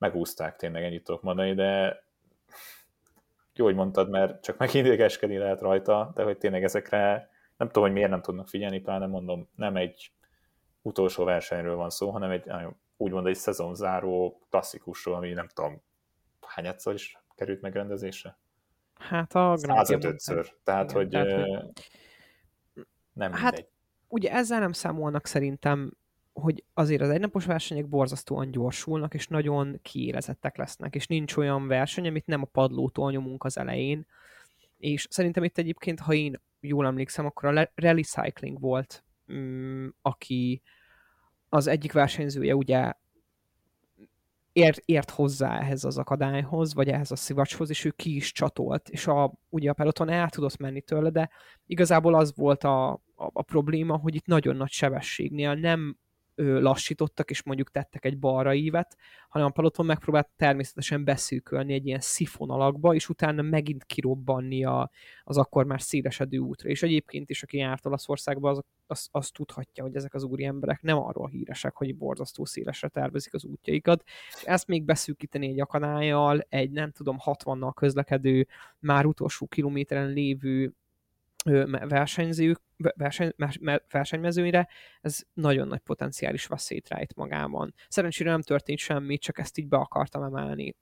[0.05, 2.03] Megúzták tényleg, ennyit tudok mondani, de
[3.55, 7.93] jó, hogy mondtad, mert csak megidégeskedni lehet rajta, de hogy tényleg ezekre nem tudom, hogy
[7.93, 10.13] miért nem tudnak figyelni, pláne mondom, nem egy
[10.83, 12.51] utolsó versenyről van szó, hanem egy
[12.97, 15.83] úgymond egy szezonzáró klasszikusról, ami nem tudom,
[16.47, 18.39] hányadszor is került megrendezésre?
[18.95, 21.47] Hát a 105-ször, tehát, igen, hogy tehát,
[23.13, 23.69] nem hát, mindegy.
[24.09, 25.97] Ugye ezzel nem számolnak szerintem,
[26.35, 32.07] hogy azért az egynapos versenyek borzasztóan gyorsulnak, és nagyon kiélezettek lesznek, és nincs olyan verseny,
[32.07, 34.07] amit nem a padlótól nyomunk az elején,
[34.79, 40.63] és szerintem itt egyébként, ha én jól emlékszem, akkor a Rally Cycling volt, mm, aki
[41.49, 42.93] az egyik versenyzője ugye
[44.53, 48.89] ért, ért hozzá ehhez az akadályhoz, vagy ehhez a szivacshoz, és ő ki is csatolt,
[48.89, 51.31] és a, ugye a peloton el tudott menni tőle, de
[51.67, 55.97] igazából az volt a, a, a probléma, hogy itt nagyon nagy sebességnél nem
[56.37, 58.97] lassítottak, és mondjuk tettek egy balra ívet,
[59.29, 64.91] hanem a peloton megpróbált természetesen beszűkölni egy ilyen szifon alakba, és utána megint kirobbanni a,
[65.23, 66.69] az akkor már szélesedő útra.
[66.69, 70.83] És egyébként is, aki járt Olaszországba, az, az, az tudhatja, hogy ezek az úri emberek
[70.83, 74.05] nem arról híresek, hogy borzasztó szélesre tervezik az útjaikat.
[74.45, 78.47] Ezt még beszűkíteni egy akadályjal, egy nem tudom, 60-nal közlekedő,
[78.79, 80.75] már utolsó kilométeren lévő
[81.89, 83.33] versenyzők, verseny,
[83.91, 84.69] versenymezőnyre,
[85.01, 87.75] ez nagyon nagy potenciális veszélyt rejt magában.
[87.89, 90.77] Szerencsére nem történt semmi, csak ezt így be akartam emelni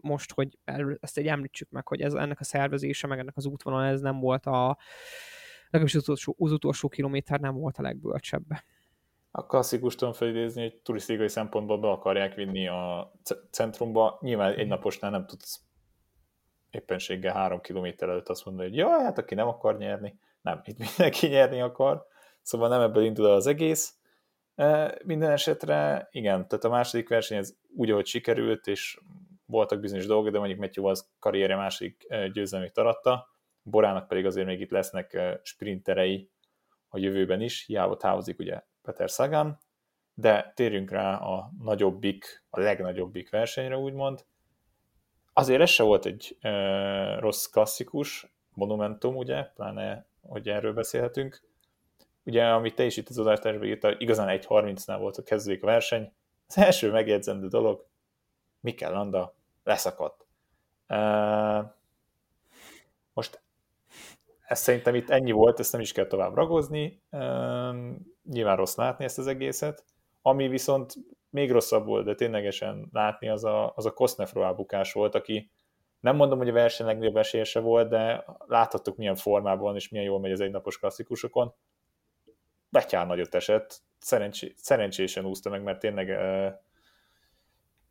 [0.00, 0.58] most, hogy
[1.00, 4.20] ezt egy említsük meg, hogy ez, ennek a szervezése, meg ennek az útvonal, ez nem
[4.20, 4.78] volt a
[5.64, 8.44] legalábbis az utolsó, az utolsó kilométer nem volt a legbölcsebb.
[9.30, 13.12] A klasszikus tudom felidézni, hogy turisztikai szempontból be akarják vinni a
[13.50, 14.18] centrumba.
[14.20, 15.60] Nyilván egy naposnál nem tudsz
[16.74, 20.78] éppenséggel három kilométer előtt azt mondani, hogy jaj, hát aki nem akar nyerni, nem, itt
[20.78, 22.06] mindenki nyerni akar,
[22.42, 23.94] szóval nem ebből indul az egész.
[24.54, 28.98] E, minden esetre, igen, tehát a második verseny ez úgy, ahogy sikerült, és
[29.46, 33.32] voltak bizonyos dolgok, de mondjuk Matthew az karrierje második e, győzelmét aratta,
[33.62, 36.30] Borának pedig azért még itt lesznek e, sprinterei
[36.88, 39.58] a jövőben is, hiába távozik ugye Peter Sagan,
[40.14, 44.24] de térjünk rá a nagyobbik, a legnagyobbik versenyre úgymond,
[45.36, 51.42] Azért ez se volt egy e, rossz klasszikus, monumentum, ugye, pláne, hogy erről beszélhetünk.
[52.24, 56.12] Ugye, amit te is itt az adástársban írtál, igazán 1.30-nál volt a kezdődik a verseny.
[56.48, 57.86] Az első megjegyzendő dolog,
[58.60, 60.26] Mikel Landa leszakadt.
[60.86, 60.98] E,
[63.12, 63.40] most
[64.46, 67.00] ez szerintem itt ennyi volt, ezt nem is kell tovább ragozni.
[67.10, 67.20] E,
[68.30, 69.84] nyilván rossz látni ezt az egészet.
[70.22, 70.94] Ami viszont
[71.34, 75.50] még rosszabb volt, de ténylegesen látni, az a, az a Kosznefro elbukás volt, aki
[76.00, 80.20] nem mondom, hogy a verseny legnagyobb esélyese volt, de láthattuk milyen formában és milyen jól
[80.20, 81.54] megy az egynapos klasszikusokon.
[82.68, 86.10] Betyár nagyot esett, Szerencsé, szerencsésen úszta meg, mert tényleg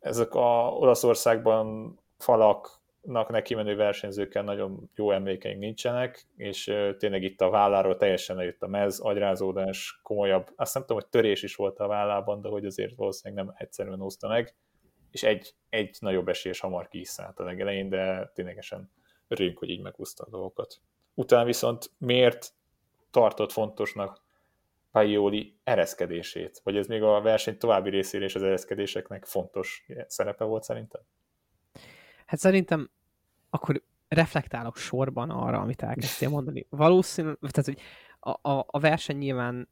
[0.00, 6.64] ezek a Olaszországban falak, neki menő versenyzőkkel nagyon jó emlékeink nincsenek, és
[6.98, 11.42] tényleg itt a válláról teljesen lejött a mez, agyrázódás, komolyabb, azt nem tudom, hogy törés
[11.42, 14.54] is volt a vállában, de hogy azért valószínűleg nem egyszerűen hozta meg,
[15.10, 18.90] és egy, egy nagyobb esélyes hamar kiszállt a legelején, de ténylegesen
[19.28, 20.80] örüljünk, hogy így megúszta a dolgokat.
[21.14, 22.54] Utána viszont miért
[23.10, 24.22] tartott fontosnak
[24.92, 26.60] Paioli ereszkedését?
[26.64, 31.02] Vagy ez még a verseny további részére és az ereszkedéseknek fontos szerepe volt szerintem?
[32.26, 32.90] Hát szerintem
[33.50, 36.66] akkor reflektálok sorban arra, amit elkezdtél mondani.
[36.68, 37.80] Valószínű, tehát, hogy
[38.20, 39.68] a, a, a verseny nyilván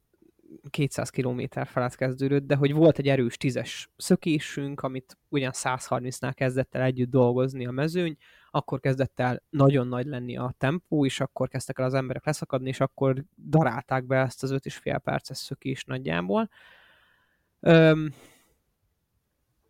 [0.70, 6.74] 200 km felett kezdődött, de hogy volt egy erős tízes szökésünk, amit ugyan 130-nál kezdett
[6.74, 8.16] el együtt dolgozni a mezőny,
[8.50, 12.68] akkor kezdett el nagyon nagy lenni a tempó, és akkor kezdtek el az emberek leszakadni,
[12.68, 16.48] és akkor darálták be ezt az 5,5 perces szökés nagyjából.
[17.60, 18.14] Öm,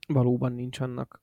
[0.08, 1.22] valóban nincs annak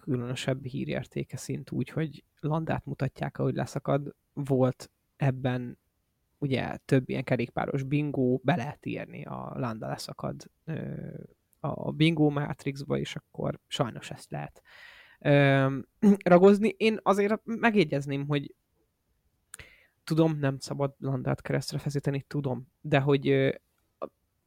[0.00, 4.14] különösebb hírértéke szint úgy, hogy landát mutatják, ahogy leszakad.
[4.32, 5.78] Volt ebben
[6.38, 10.50] ugye több ilyen kerékpáros bingó, be lehet írni a landa leszakad
[11.60, 14.62] a bingo matrixba, és akkor sajnos ezt lehet
[16.24, 16.68] ragozni.
[16.68, 18.54] Én azért megjegyezném, hogy
[20.04, 23.28] tudom, nem szabad landát keresztre feszíteni, tudom, de hogy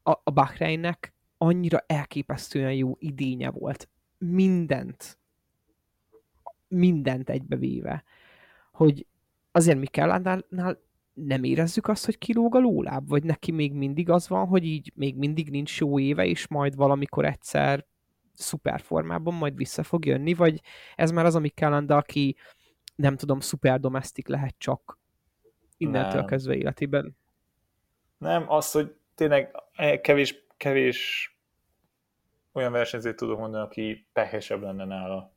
[0.04, 3.90] a, a Bahreinnek annyira elképesztően jó idénye volt.
[4.18, 5.20] Mindent
[6.72, 8.04] mindent egybevéve,
[8.72, 9.06] hogy
[9.52, 10.42] azért mi kell
[11.14, 14.92] nem érezzük azt, hogy kilóg a lóláb, vagy neki még mindig az van, hogy így
[14.96, 17.86] még mindig nincs jó éve, és majd valamikor egyszer
[18.34, 20.62] szuper formában majd vissza fog jönni, vagy
[20.96, 22.36] ez már az, ami kell, aki
[22.96, 25.00] nem tudom, szuper domestik lehet csak
[25.78, 26.26] innentől nem.
[26.26, 27.18] kezdve életében.
[28.18, 29.56] Nem, az, hogy tényleg
[30.02, 31.32] kevés, kevés
[32.52, 35.34] olyan versenyzőt tudok mondani, aki pehesebb lenne nála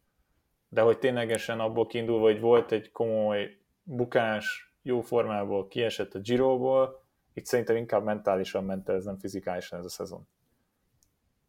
[0.74, 7.02] de hogy ténylegesen abból kiindulva, hogy volt egy komoly bukás, jó formából kiesett a Giroból,
[7.32, 10.26] itt szerintem inkább mentálisan ment ez, nem fizikálisan ez a szezon.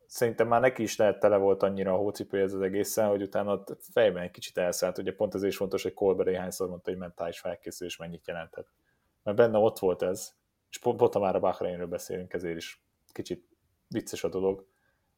[0.05, 3.51] Szerintem már neki is lehet tele volt annyira a hócipő ez az egészen, hogy utána
[3.51, 4.97] ott fejben egy kicsit elszállt.
[4.97, 8.67] Ugye pont ezért is fontos, hogy Colbert hányszor mondta, hogy mentális felkészülés mennyit jelenthet.
[9.23, 10.35] Mert benne ott volt ez,
[10.69, 13.47] és pont, pont már a Bahreinről beszélünk, ezért is kicsit
[13.87, 14.65] vicces a dolog,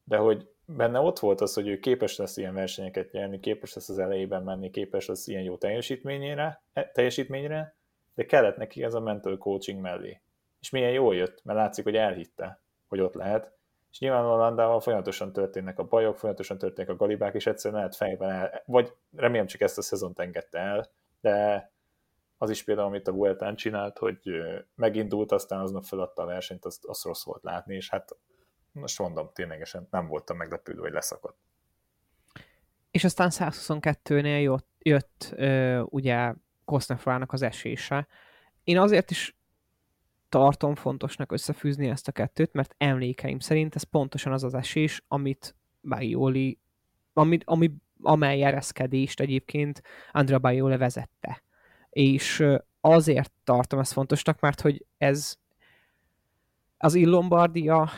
[0.03, 3.89] de hogy benne ott volt az, hogy ő képes lesz ilyen versenyeket nyerni, képes lesz
[3.89, 7.75] az elejében menni, képes lesz ilyen jó teljesítményére, e, teljesítményre,
[8.15, 10.21] de kellett neki ez a mental coaching mellé.
[10.61, 13.51] És milyen jól jött, mert látszik, hogy elhitte, hogy ott lehet.
[13.91, 18.29] És nyilvánvalóan Landával folyamatosan történnek a bajok, folyamatosan történnek a galibák, és egyszerűen lehet fejben
[18.29, 20.87] el, vagy remélem csak ezt a szezont engedte el,
[21.21, 21.71] de
[22.37, 24.19] az is például, amit a Vueltán csinált, hogy
[24.75, 28.15] megindult, aztán aznap feladta a versenyt, azt, azt rossz volt látni, és hát
[28.71, 31.37] most mondom, ténylegesen nem voltam meglepődve, hogy leszakadt.
[32.91, 36.33] És aztán 122-nél jött, jött ö, ugye
[36.65, 38.07] Kosznefrának az esése.
[38.63, 39.37] Én azért is
[40.29, 45.55] tartom fontosnak összefűzni ezt a kettőt, mert emlékeim szerint ez pontosan az az esés, amit
[45.81, 46.59] Bajoli,
[47.13, 51.43] ami, ami, amely ereszkedést egyébként Andrea Bajoli vezette.
[51.89, 52.43] És
[52.81, 55.35] azért tartom ezt fontosnak, mert hogy ez
[56.77, 57.89] az Illombardia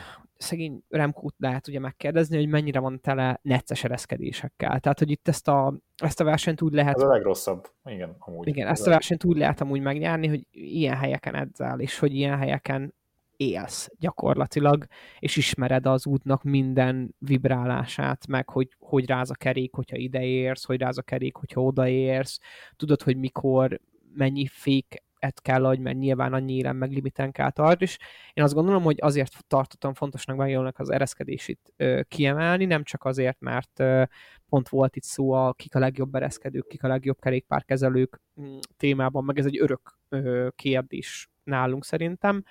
[0.42, 4.80] szegény Remkút lehet ugye megkérdezni, hogy mennyire van tele necces ereszkedésekkel.
[4.80, 6.96] Tehát, hogy itt ezt a, ezt a versenyt úgy lehet...
[6.96, 8.48] Ez a legrosszabb, igen, amúgy.
[8.48, 12.38] Igen, ezt a versenyt úgy lehet amúgy megnyerni, hogy ilyen helyeken edzel, és hogy ilyen
[12.38, 12.94] helyeken
[13.36, 14.86] élsz gyakorlatilag,
[15.18, 20.64] és ismered az útnak minden vibrálását, meg hogy hogy ráz a kerék, hogyha ide érsz,
[20.64, 22.38] hogy ráz a kerék, hogyha odaérsz,
[22.76, 23.80] tudod, hogy mikor,
[24.14, 27.98] mennyi fék et kell adj, mert nyilván annyi élen meg limiten kell tart, és
[28.32, 33.40] én azt gondolom, hogy azért tartottam fontosnak Bagyolnak az ereszkedését ö, kiemelni, nem csak azért,
[33.40, 34.02] mert ö,
[34.48, 39.24] pont volt itt szó a kik a legjobb ereszkedők, kik a legjobb kerékpárkezelők mm, témában,
[39.24, 42.44] meg ez egy örök ö, kérdés nálunk szerintem,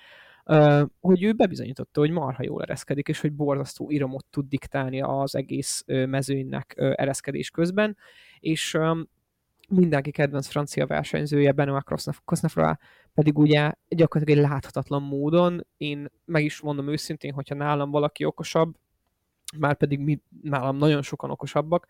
[0.44, 5.34] ö, hogy ő bebizonyította, hogy marha jól ereszkedik, és hogy borzasztó iramot tud diktálni az
[5.34, 7.96] egész mezőnynek ereszkedés közben,
[8.38, 9.00] és ö,
[9.70, 11.84] mindenki kedvenc francia versenyzője, Benoit
[12.24, 12.72] Cosnefroy
[13.14, 18.76] pedig ugye gyakorlatilag egy láthatatlan módon, én meg is mondom őszintén, hogyha nálam valaki okosabb,
[19.58, 21.86] már pedig mi, nálam nagyon sokan okosabbak,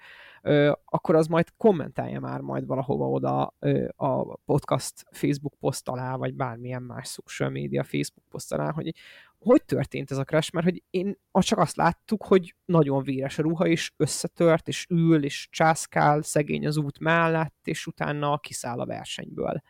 [0.84, 3.54] akkor az majd kommentálja már majd valahova oda
[3.96, 8.94] a podcast Facebook poszt alá, vagy bármilyen más social media Facebook poszt alá, hogy
[9.38, 13.42] hogy történt ez a crash, mert hogy én csak azt láttuk, hogy nagyon véres a
[13.42, 18.86] ruha, és összetört, és ül, és császkál szegény az út mellett, és utána kiszáll a
[18.86, 19.62] versenyből.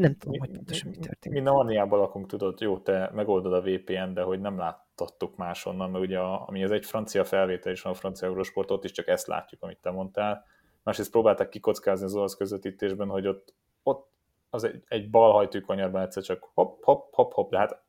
[0.00, 1.34] Nem tudom, mi, hogy pontosan mi történt.
[1.34, 6.04] Mi Narniában lakunk, tudod, jó, te megoldod a VPN, de hogy nem láttattuk máshonnan, mert
[6.04, 9.26] ugye a, ami az egy francia felvétel is van a francia Eurosportot, is csak ezt
[9.26, 10.44] látjuk, amit te mondtál.
[10.82, 14.10] Másrészt próbálták kikockázni az olasz közvetítésben, hogy ott, ott
[14.50, 17.82] az egy, egy balhajtű kanyarban egyszer csak hopp, hopp, hopp, hopp, de hát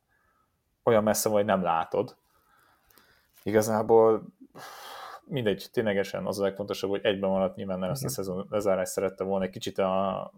[0.82, 2.16] olyan messze vagy nem látod.
[3.42, 4.22] Igazából
[5.24, 9.24] mindegy, ténylegesen az a legfontosabb, hogy egyben maradt, nyilván nem ezt a szezon lezárást szerette
[9.24, 10.32] volna, egy kicsit a,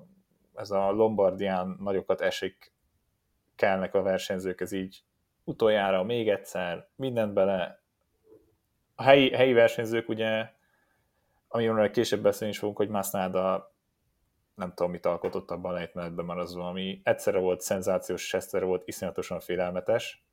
[0.55, 2.73] ez a Lombardián nagyokat esik
[3.57, 5.03] kellnek a versenyzők, ez így
[5.45, 7.83] utoljára, még egyszer, mindent bele.
[8.95, 10.53] A helyi, helyi versenyzők ugye,
[11.49, 13.75] amiről később beszélni is fogunk, hogy Masnada
[14.55, 18.65] nem tudom, mit alkotott abban a lejtmenetben, mert az valami egyszerre volt szenzációs, és egyszerre
[18.65, 20.25] volt iszonyatosan félelmetes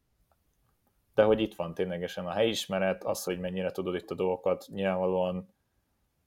[1.13, 5.53] de hogy itt van ténylegesen a helyismeret, az, hogy mennyire tudod itt a dolgokat, nyilvánvalóan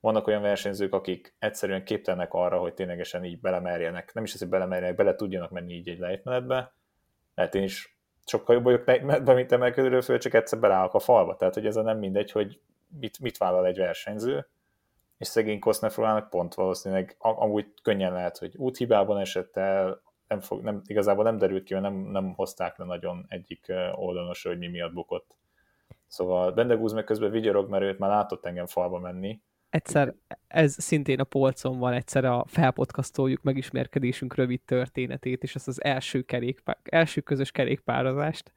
[0.05, 4.49] vannak olyan versenyzők, akik egyszerűen képtelenek arra, hogy ténylegesen így belemerjenek, nem is az, hogy
[4.49, 6.75] belemerjenek, bele tudjanak menni így egy lejtmenetbe,
[7.35, 11.37] lehet én is sokkal jobb vagyok lejtmenetbe, mint emelkedőről föl, csak egyszer beleállok a falba,
[11.37, 12.61] tehát hogy ez nem mindegy, hogy
[13.01, 14.49] mit, mit vállal egy versenyző,
[15.19, 20.83] és szegény Kosznefrolának pont valószínűleg amúgy könnyen lehet, hogy úthibában esett el, nem fog, nem,
[20.87, 24.93] igazából nem derült ki, mert nem, nem hozták le nagyon egyik oldalon hogy mi miatt
[24.93, 25.37] bukott.
[26.07, 29.41] Szóval Bendegúz meg közben vigyorog, mert őt már látott engem falba menni.
[29.75, 30.15] Egyszer,
[30.49, 36.23] ez szintén a polcon van, egyszer a felpodcastoljuk megismerkedésünk rövid történetét, és ezt az első,
[36.23, 38.53] kerékpár, első közös kerékpározást.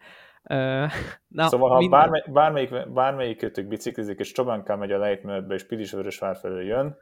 [1.27, 1.99] Na, szóval, ha minden...
[1.99, 6.97] bármely, bármelyik, bármelyik kötök biciklizik, és Csobánká megy a lejtmenetbe, és Pilisvörösvár felől jön,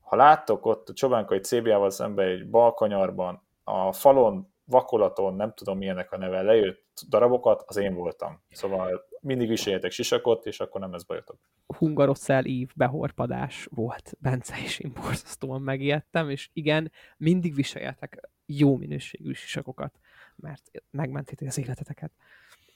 [0.00, 6.12] ha láttok ott a egy CBA-val szemben egy balkanyarban, a falon, vakolaton, nem tudom milyenek
[6.12, 8.42] a neve, lejött darabokat, az én voltam.
[8.50, 11.36] Szóval mindig viseljetek sisakot, és akkor nem lesz bajotok.
[11.66, 19.32] Hungarocell ív behorpadás volt, Bence, és én borzasztóan megijedtem, és igen, mindig viseljetek jó minőségű
[19.32, 19.98] sisakokat,
[20.36, 22.12] mert megmentítek az életeteket.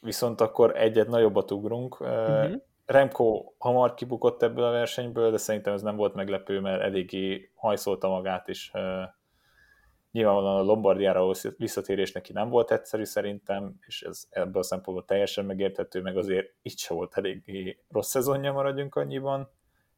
[0.00, 2.00] Viszont akkor egyet nagyobbat ugrunk.
[2.00, 2.62] Uh-huh.
[2.86, 8.08] Remco hamar kibukott ebből a versenyből, de szerintem ez nem volt meglepő, mert eléggé hajszolta
[8.08, 8.72] magát, és
[10.12, 15.44] Nyilvánvalóan a Lombardiára visszatérés neki nem volt egyszerű szerintem, és ez ebből a szempontból teljesen
[15.44, 19.50] megérthető, meg azért itt se volt eléggé rossz szezonja, maradjunk annyiban.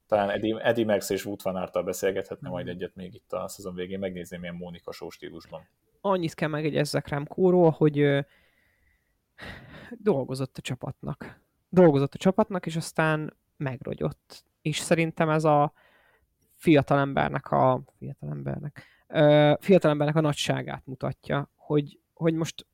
[0.06, 3.74] Talán Eddie, Eddie Merckx és Wout van Aertal beszélgethetne majd egyet még itt a szezon
[3.74, 5.68] végén, megnézni milyen Mónika show stílusban.
[6.00, 8.20] Annyit kell megegyezzek rám Kóról, hogy ö,
[9.90, 11.40] dolgozott a csapatnak.
[11.68, 14.44] Dolgozott a csapatnak, és aztán megrogyott.
[14.62, 15.72] És szerintem ez a
[16.56, 18.93] fiatalembernek a fiatalembernek
[19.60, 22.66] fiatalembernek a nagyságát mutatja, hogy, hogy most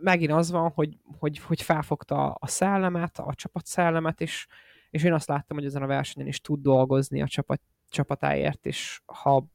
[0.00, 4.46] megint az van, hogy, hogy, hogy felfogta a szellemet, a csapat szellemet, és,
[4.90, 9.00] és én azt láttam, hogy ezen a versenyen is tud dolgozni a csapat, csapatáért, és
[9.06, 9.46] ha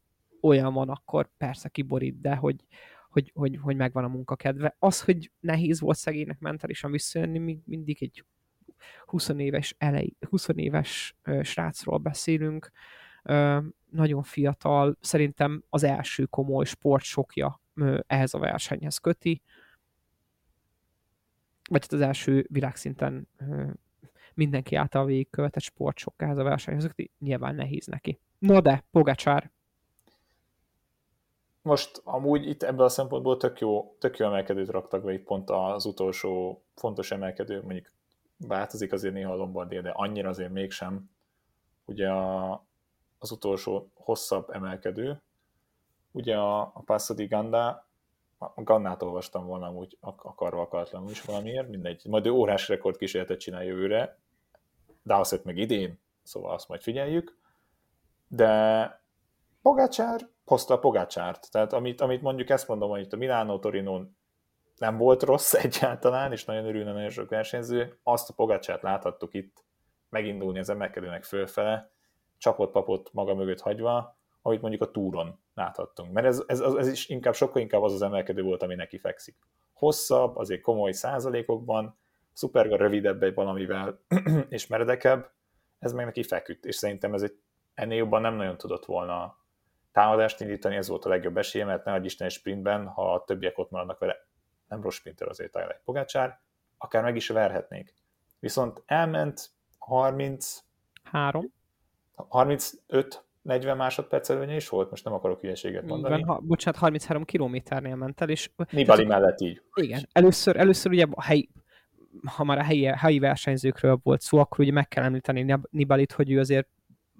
[0.41, 2.65] olyan van, akkor persze kiborít, de hogy,
[3.09, 4.75] hogy, hogy, hogy megvan a munkakedve.
[4.79, 8.25] Az, hogy nehéz volt szegénynek mentálisan visszajönni, mindig egy
[9.05, 12.71] 20 éves, elej, 20 éves srácról beszélünk,
[13.89, 17.61] nagyon fiatal, szerintem az első komoly sportsokja
[18.07, 19.41] ehhez a versenyhez köti,
[21.69, 23.28] vagy hát az első világszinten
[24.34, 28.19] mindenki által végigkövetett sportsok ehhez a versenyhez köti, nyilván nehéz neki.
[28.39, 29.51] No de, Pogacsár.
[31.61, 35.49] Most amúgy itt ebből a szempontból tök jó, tök jó emelkedőt raktak be itt pont
[35.49, 37.91] az utolsó fontos emelkedő, mondjuk
[38.38, 41.09] változik azért néha a Lombardia, de annyira azért mégsem.
[41.86, 42.66] Ugye a,
[43.20, 45.22] az utolsó hosszabb emelkedő,
[46.11, 47.88] ugye a, a Passo di Ganda,
[48.38, 53.39] a Gannát olvastam volna úgy akarva akaratlanul is valamiért, mindegy, majd ő órás rekord kísérletet
[53.39, 54.20] csinál jövőre,
[55.03, 57.38] Dowsett meg idén, szóval azt majd figyeljük,
[58.28, 59.01] de
[59.61, 64.01] Pogácsár hozta Pogácsárt, tehát amit, amit mondjuk ezt mondom, hogy itt a Milano Torino
[64.78, 69.63] nem volt rossz egyáltalán, és nagyon örülne nagyon sok versenyző, azt a Pogácsárt láthattuk itt
[70.09, 71.91] megindulni az emelkedőnek fölfele,
[72.38, 76.11] csapott papot maga mögött hagyva, amit mondjuk a túron láthattunk.
[76.11, 79.38] Mert ez, ez, ez is inkább sokkal inkább az az emelkedő volt, ami neki fekszik.
[79.73, 81.97] Hosszabb, azért komoly százalékokban,
[82.33, 83.99] szuper rövidebb egy valamivel,
[84.49, 85.31] és meredekebb,
[85.79, 87.39] ez meg neki feküdt, és szerintem ez egy,
[87.73, 89.38] ennél jobban nem nagyon tudott volna
[89.91, 93.71] támadást indítani, ez volt a legjobb esélye, mert ne Isten sprintben, ha a többiek ott
[93.71, 94.15] maradnak vele,
[94.67, 96.41] nem rossz sprinter azért egy Pogácsár,
[96.77, 97.93] akár meg is verhetnék.
[98.39, 100.63] Viszont elment 30
[102.18, 106.15] 3 35 40 másodperc előnye is volt, most nem akarok hülyeséget mondani.
[106.15, 108.49] Igen, ha, bocsánat, 33 kilométernél ment el, és...
[108.70, 109.61] Nibali tehát, mellett így.
[109.74, 111.49] Igen, először, először ugye a helyi,
[112.26, 116.32] ha már a helyi, helyi versenyzőkről volt szó, akkor ugye meg kell említeni Nibalit, hogy
[116.32, 116.68] ő azért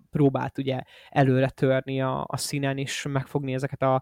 [0.10, 4.02] próbált ugye előre törni a, a színen, és megfogni ezeket a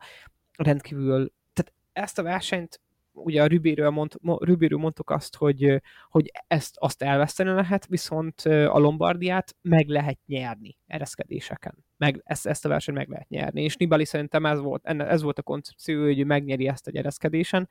[0.58, 1.32] rendkívül...
[1.54, 2.82] Tehát ezt a versenyt
[3.16, 8.80] ugye a Rübéről, mond, Rübéről mondtuk azt, hogy, hogy ezt azt elveszteni lehet, viszont a
[8.80, 11.86] Lombardiát meg lehet nyerni ereszkedéseken.
[11.97, 13.63] Meg, ezt, ezt a versenyt meg lehet nyerni.
[13.63, 17.70] És Nibali szerintem ez volt, ez volt a koncepció, hogy megnyeri ezt a ereszkedésen.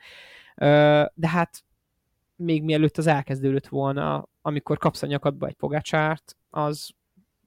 [1.14, 1.64] De hát
[2.36, 6.90] még mielőtt az elkezdődött volna, amikor kapsz a nyakadba egy pogácsárt, az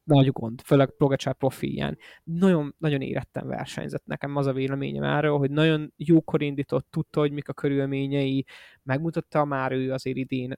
[0.07, 1.97] nagy gond, főleg Pogacsár profilján.
[2.23, 7.31] Nagyon, nagyon érettem versenyzett nekem az a véleményem erről, hogy nagyon jókor indított, tudta, hogy
[7.31, 8.45] mik a körülményei,
[8.83, 10.53] megmutatta már ő azért idén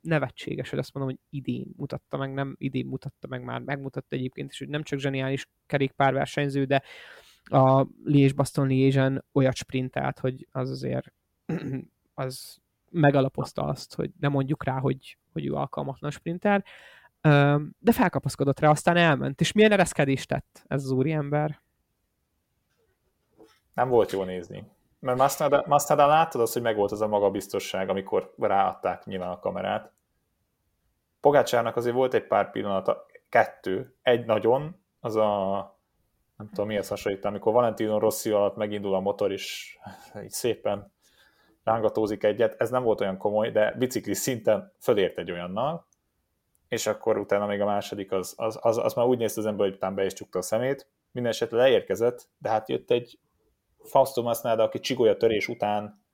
[0.00, 4.50] nevetséges, hogy azt mondom, hogy idén mutatta meg, nem idén mutatta meg már, megmutatta egyébként
[4.50, 6.82] is, hogy nem csak zseniális kerékpárversenyző, de
[7.44, 11.12] a Liège-Baston liège olyat sprintelt, hogy az azért
[12.14, 12.58] az
[12.90, 16.64] megalapozta azt, hogy nem mondjuk rá, hogy, hogy ő alkalmatlan sprinter
[17.78, 19.40] de felkapaszkodott rá, aztán elment.
[19.40, 21.60] És milyen ereszkedést tett ez az úriember?
[23.74, 24.70] Nem volt jó nézni.
[24.98, 25.18] Mert
[25.66, 29.92] Mastnadán láttad azt, hogy megvolt az a magabiztosság, amikor ráadták nyilván a kamerát.
[31.20, 35.74] Pogácsárnak azért volt egy pár pillanata, kettő, egy nagyon, az a
[36.36, 39.78] nem tudom mihez hasonlít, amikor Valentino Rossi alatt megindul a motor, és
[40.22, 40.92] így szépen
[41.64, 45.86] rángatózik egyet, ez nem volt olyan komoly, de bicikli szinten fölért egy olyannal,
[46.68, 49.66] és akkor utána még a második, az, az, az, az már úgy nézte az ember,
[49.66, 53.18] hogy utána be is csukta a szemét, minden esetre leérkezett, de hát jött egy
[53.82, 56.04] Fausto Masnada, aki csigolya törés után,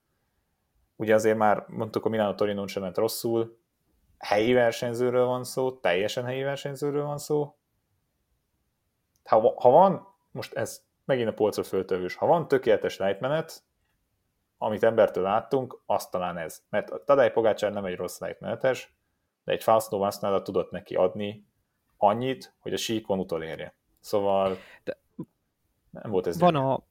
[0.96, 3.59] ugye azért már mondtuk, a Milano Torino sem ment rosszul,
[4.18, 7.57] helyi versenyzőről van szó, teljesen helyi versenyzőről van szó.
[9.24, 13.62] Ha, ha van, most ez megint a polcra föltövős, ha van tökéletes lejtmenet,
[14.59, 16.62] amit embertől láttunk, az talán ez.
[16.70, 18.94] Mert a Tadej Pogácsár nem egy rossz lejtmenetes,
[19.45, 21.45] de egy Fausto Masnada tudott neki adni
[21.97, 23.74] annyit, hogy a síkon utolérje.
[24.01, 24.99] Szóval de
[25.90, 26.38] nem volt ez.
[26.38, 26.82] Van a,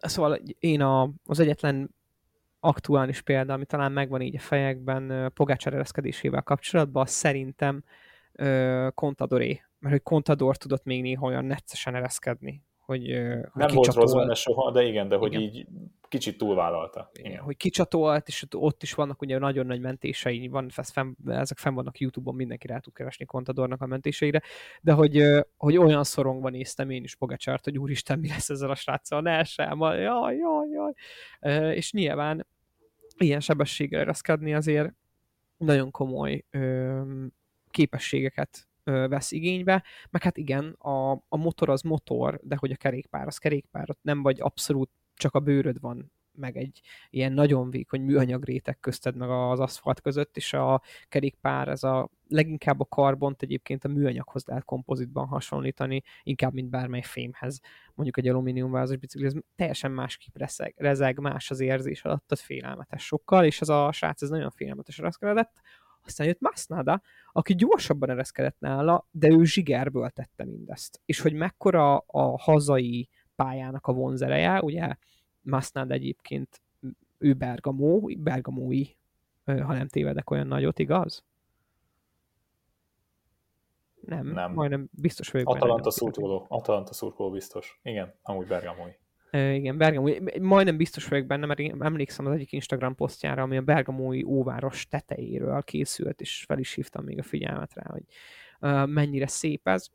[0.00, 1.90] szóval én a, az egyetlen
[2.60, 7.84] aktuális példa, ami talán megvan így a fejekben Pogácsár ereszkedésével kapcsolatban, szerintem
[8.94, 13.02] Contadoré, mert hogy Contador tudott még néha olyan neccesen ereszkedni, hogy,
[13.54, 15.28] Nem volt rossz benne soha, de igen, de igen.
[15.28, 15.66] hogy így
[16.08, 17.10] kicsit túlvállalta.
[17.12, 17.40] Igen.
[17.40, 21.98] Hogy kicsatolt, és ott is vannak ugye nagyon nagy mentései, van, fenn, ezek fenn vannak
[21.98, 24.42] YouTube-on, mindenki rá tud keresni Contadornak a mentéseire,
[24.80, 25.22] de hogy,
[25.56, 29.44] hogy olyan szorongva néztem én is Pogacsárt, hogy úristen, mi lesz ezzel a sráccal, ne
[29.44, 31.74] sem, jaj, jaj, jaj.
[31.74, 32.46] És nyilván
[33.18, 34.92] ilyen sebességgel ereszkedni azért
[35.56, 36.44] nagyon komoly
[37.70, 38.67] képességeket
[39.08, 43.38] vesz igénybe, meg hát igen, a, a motor az motor, de hogy a kerékpár az
[43.38, 46.80] kerékpár, ott nem vagy abszolút csak a bőröd van meg egy
[47.10, 52.10] ilyen nagyon vékony műanyag réteg közted meg az aszfalt között, és a kerékpár, ez a
[52.28, 57.60] leginkább a karbont egyébként a műanyaghoz lehet kompozitban hasonlítani, inkább, mint bármely fémhez.
[57.94, 63.04] Mondjuk egy alumíniumvázas bicikli, ez teljesen másképp rezeg, rezeg, más az érzés alatt, tehát félelmetes
[63.04, 65.60] sokkal, és ez a srác ez nagyon félelmetes reszkeredett.
[66.08, 67.02] Aztán jött Masnada,
[67.32, 71.00] aki gyorsabban ereszkedett nála, de ő zsigerből tette mindezt.
[71.04, 74.96] És hogy mekkora a hazai pályának a vonzereje, ugye
[75.40, 76.62] Masnada egyébként
[77.18, 78.84] ő Bergamó, Bergamói,
[79.44, 81.24] ha nem tévedek olyan nagyot, igaz?
[84.00, 84.52] Nem, nem.
[84.52, 87.80] majdnem biztos vagyok Atalanta szurkoló, Atalanta szurkoló biztos.
[87.82, 88.90] Igen, amúgy Bergamói.
[89.30, 90.16] E, igen, Bergamói.
[90.40, 94.86] Majdnem biztos vagyok benne, mert én emlékszem az egyik Instagram posztjára, ami a Bergamói óváros
[94.86, 98.04] tetejéről készült, és fel is hívtam még a figyelmet rá, hogy
[98.86, 99.86] mennyire szép ez.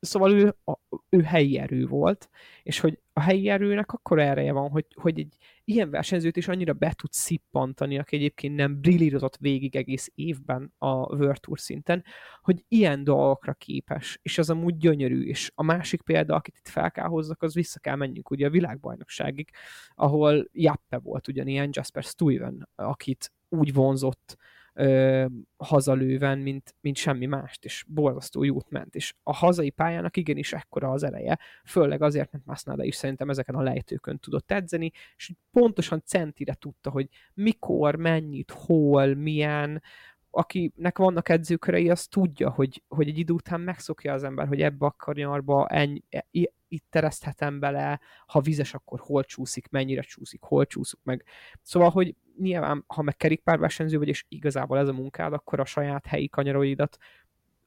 [0.00, 0.74] Szóval ő, a,
[1.08, 2.28] ő helyi erő volt,
[2.62, 6.72] és hogy a helyi erőnek akkor ereje van, hogy, hogy egy ilyen versenyzőt is annyira
[6.72, 12.04] be tud szippantani, aki egyébként nem brillírozott végig egész évben a World Tour szinten,
[12.42, 16.90] hogy ilyen dolgokra képes, és az amúgy gyönyörű, és a másik példa, akit itt fel
[16.90, 19.50] kell hozzak, az vissza kell menjünk ugye a világbajnokságig,
[19.94, 24.36] ahol Jappe volt ugyanilyen, Jasper Stuyven, akit úgy vonzott
[24.78, 25.26] ö,
[25.56, 28.94] hazalőven, mint, mint semmi mást, és borzasztó jót ment.
[28.94, 33.54] És a hazai pályának igenis ekkora az ereje, főleg azért, mert Masnada is szerintem ezeken
[33.54, 39.82] a lejtőkön tudott edzeni, és pontosan centire tudta, hogy mikor, mennyit, hol, milyen,
[40.30, 44.86] akinek vannak edzőkörei, az tudja, hogy, hogy egy idő után megszokja az ember, hogy ebbe
[44.86, 46.26] a kanyarba ennyi, e,
[46.68, 51.24] itt tereszthetem bele, ha vizes, akkor hol csúszik, mennyire csúszik, hol csúszik meg.
[51.62, 56.06] Szóval, hogy nyilván, ha meg kerékpárversenyző vagy, és igazából ez a munkád, akkor a saját
[56.06, 56.98] helyi kanyaroidat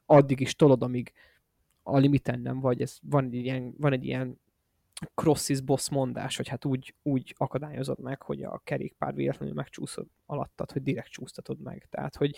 [0.06, 1.12] addig is tolod, amíg
[1.82, 2.80] a limiten nem vagy.
[2.80, 4.40] Ez, van, egy ilyen, van egy ilyen
[5.14, 10.72] crossis boss mondás, hogy hát úgy, úgy akadályozod meg, hogy a kerékpár véletlenül megcsúszod alattad,
[10.72, 11.86] hogy direkt csúsztatod meg.
[11.90, 12.36] Tehát, hogy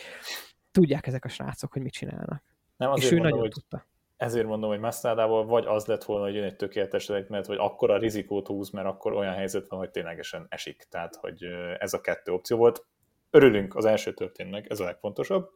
[0.71, 2.43] tudják ezek a srácok, hogy mit csinálnak.
[2.77, 3.87] Nem, és ő mondom, nagyon hogy tudta.
[4.17, 7.91] Ezért mondom, hogy Masnádával vagy az lett volna, hogy jön egy tökéletes mert vagy akkor
[7.91, 10.87] a rizikót húz, mert akkor olyan helyzet van, hogy ténylegesen esik.
[10.91, 11.45] Tehát, hogy
[11.79, 12.87] ez a kettő opció volt.
[13.31, 15.51] Örülünk az első történnek, ez a legfontosabb.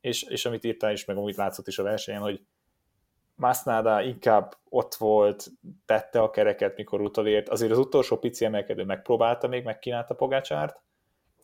[0.00, 2.40] És, és amit írtál is, meg amit látszott is a versenyen, hogy
[3.34, 5.46] Masnada inkább ott volt,
[5.84, 7.48] tette a kereket, mikor utolért.
[7.48, 10.82] Azért az utolsó pici emelkedő megpróbálta még, megkínálta Pogácsárt.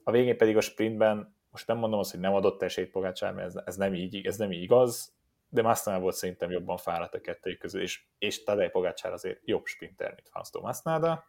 [0.04, 3.46] A végén pedig a sprintben, most nem mondom azt, hogy nem adott esélyt Pogácsár, mert
[3.46, 5.17] ez, ez, nem így, ez nem így igaz,
[5.48, 9.66] de Masnada volt szerintem jobban fáradt a kettői közül, és, és Tadej Pogácsár azért jobb
[9.66, 11.24] sprinter, mint Fausto Masnada.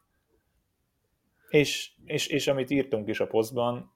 [1.50, 3.94] És, és, és amit írtunk is a posztban,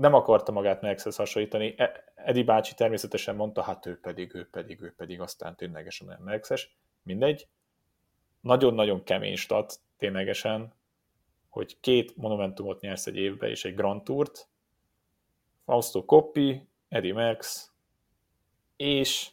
[0.00, 1.74] nem akarta magát Maxhez hasonlítani.
[1.76, 6.22] E, Edi bácsi természetesen mondta, hát ő pedig, ő pedig, ő pedig, aztán ténylegesen olyan
[6.22, 6.76] Maxes.
[7.02, 7.48] Mindegy.
[8.40, 10.74] Nagyon-nagyon kemény stat, ténylegesen,
[11.48, 14.48] hogy két monumentumot nyersz egy évbe, és egy Grand Tourt.
[15.64, 17.69] Fausto Coppi, Eddie Merckx,
[18.80, 19.30] és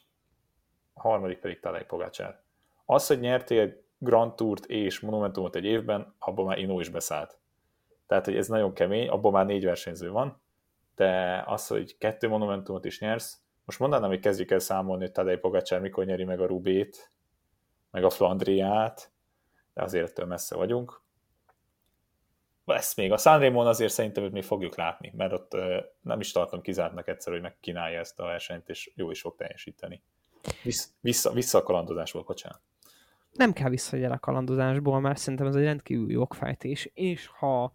[0.93, 2.41] a harmadik pedig Talej Pogácsár.
[2.85, 7.39] Az, hogy nyertél Grand Tourt és Monumentumot egy évben, abban már Inó is beszállt.
[8.07, 10.41] Tehát, hogy ez nagyon kemény, abban már négy versenyző van,
[10.95, 15.37] de az, hogy kettő monumentumot is nyersz, most mondanám, hogy kezdjük el számolni, hogy Tadej
[15.37, 17.11] Pogacsár mikor nyeri meg a Rubét,
[17.91, 19.11] meg a Flandriát,
[19.73, 21.01] de azért ettől messze vagyunk.
[22.67, 23.11] Lesz még.
[23.11, 25.57] A Sanremon azért szerintem hogy még fogjuk látni, mert ott
[26.01, 30.01] nem is tartom kizártnak egyszer, hogy megkínálja ezt a versenyt, és jó is fog teljesíteni.
[30.63, 32.59] Vissza, vissza, vissza a kalandozásból, bocsánat.
[33.31, 37.73] Nem kell visszagyere a kalandozásból, mert szerintem ez egy rendkívül jó okfejtés, és ha,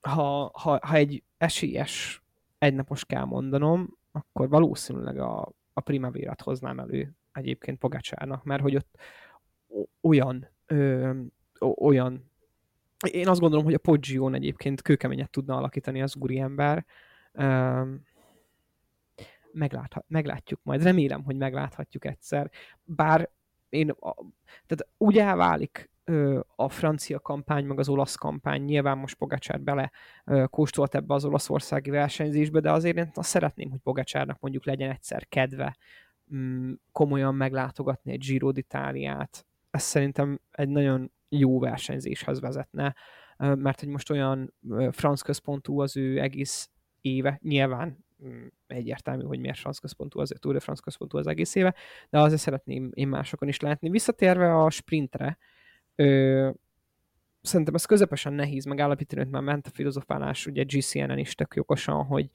[0.00, 2.22] ha, ha, ha egy esélyes
[2.58, 8.98] egynapos kell mondanom, akkor valószínűleg a, a primavérat hoznám elő egyébként Pogácsárnak, mert hogy ott
[10.00, 11.10] olyan ö,
[11.60, 12.29] olyan
[13.06, 16.86] én azt gondolom, hogy a Poggio egyébként kőkeményet tudna alakítani az ember.
[17.32, 17.82] Ö,
[19.52, 20.82] megláthat, meglátjuk majd.
[20.82, 22.50] Remélem, hogy megláthatjuk egyszer.
[22.84, 23.30] Bár
[23.68, 23.94] én,
[24.66, 25.90] tehát úgy elválik
[26.56, 29.90] a francia kampány, meg az olasz kampány, nyilván most Pogacsár bele
[30.46, 35.28] kóstolt ebbe az olaszországi versenyzésbe, de azért én azt szeretném, hogy Pogacsárnak mondjuk legyen egyszer
[35.28, 35.76] kedve
[36.34, 39.44] mm, komolyan meglátogatni egy Giro d'Italiát.
[39.70, 42.94] Ez szerintem egy nagyon jó versenyzéshez vezetne,
[43.36, 44.54] mert hogy most olyan
[44.90, 46.70] franc központú az ő egész
[47.00, 51.54] éve, nyilván mm, egyértelmű, hogy miért franc központú az, Tour de France központú az egész
[51.54, 51.74] éve,
[52.10, 53.90] de azért szeretném én másokon is látni.
[53.90, 55.38] Visszatérve a sprintre,
[56.00, 56.50] Ö,
[57.42, 62.04] szerintem ez közepesen nehéz megállapítani, hogy már ment a filozofálás, ugye GCN-en is tök jogosan,
[62.04, 62.30] hogy,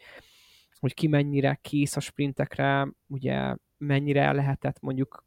[0.79, 5.25] hogy ki mennyire kész a sprintekre, ugye mennyire lehetett mondjuk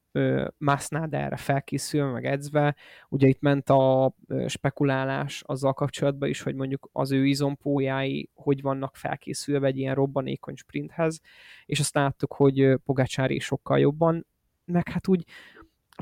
[0.59, 2.77] Masnad erre felkészül, meg edzve.
[3.09, 4.15] Ugye itt ment a
[4.47, 10.57] spekulálás azzal kapcsolatban is, hogy mondjuk az ő izompójái hogy vannak felkészülve egy ilyen robbanékony
[10.57, 11.21] sprinthez,
[11.67, 14.27] és azt láttuk, hogy Pogácsári sokkal jobban,
[14.65, 15.25] meg hát úgy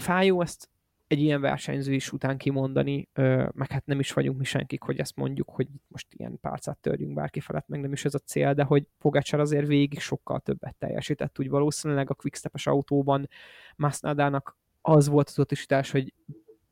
[0.01, 0.69] fájó ezt
[1.07, 3.09] egy ilyen versenyző is után kimondani,
[3.53, 7.15] meg hát nem is vagyunk mi senkik, hogy ezt mondjuk, hogy most ilyen pálcát törjünk
[7.15, 10.75] bárki felett, meg nem is ez a cél, de hogy Pogacsar azért végig sokkal többet
[10.79, 13.29] teljesített, úgy valószínűleg a quickstep autóban
[13.77, 16.15] Masnadának az volt az utasítás, hogy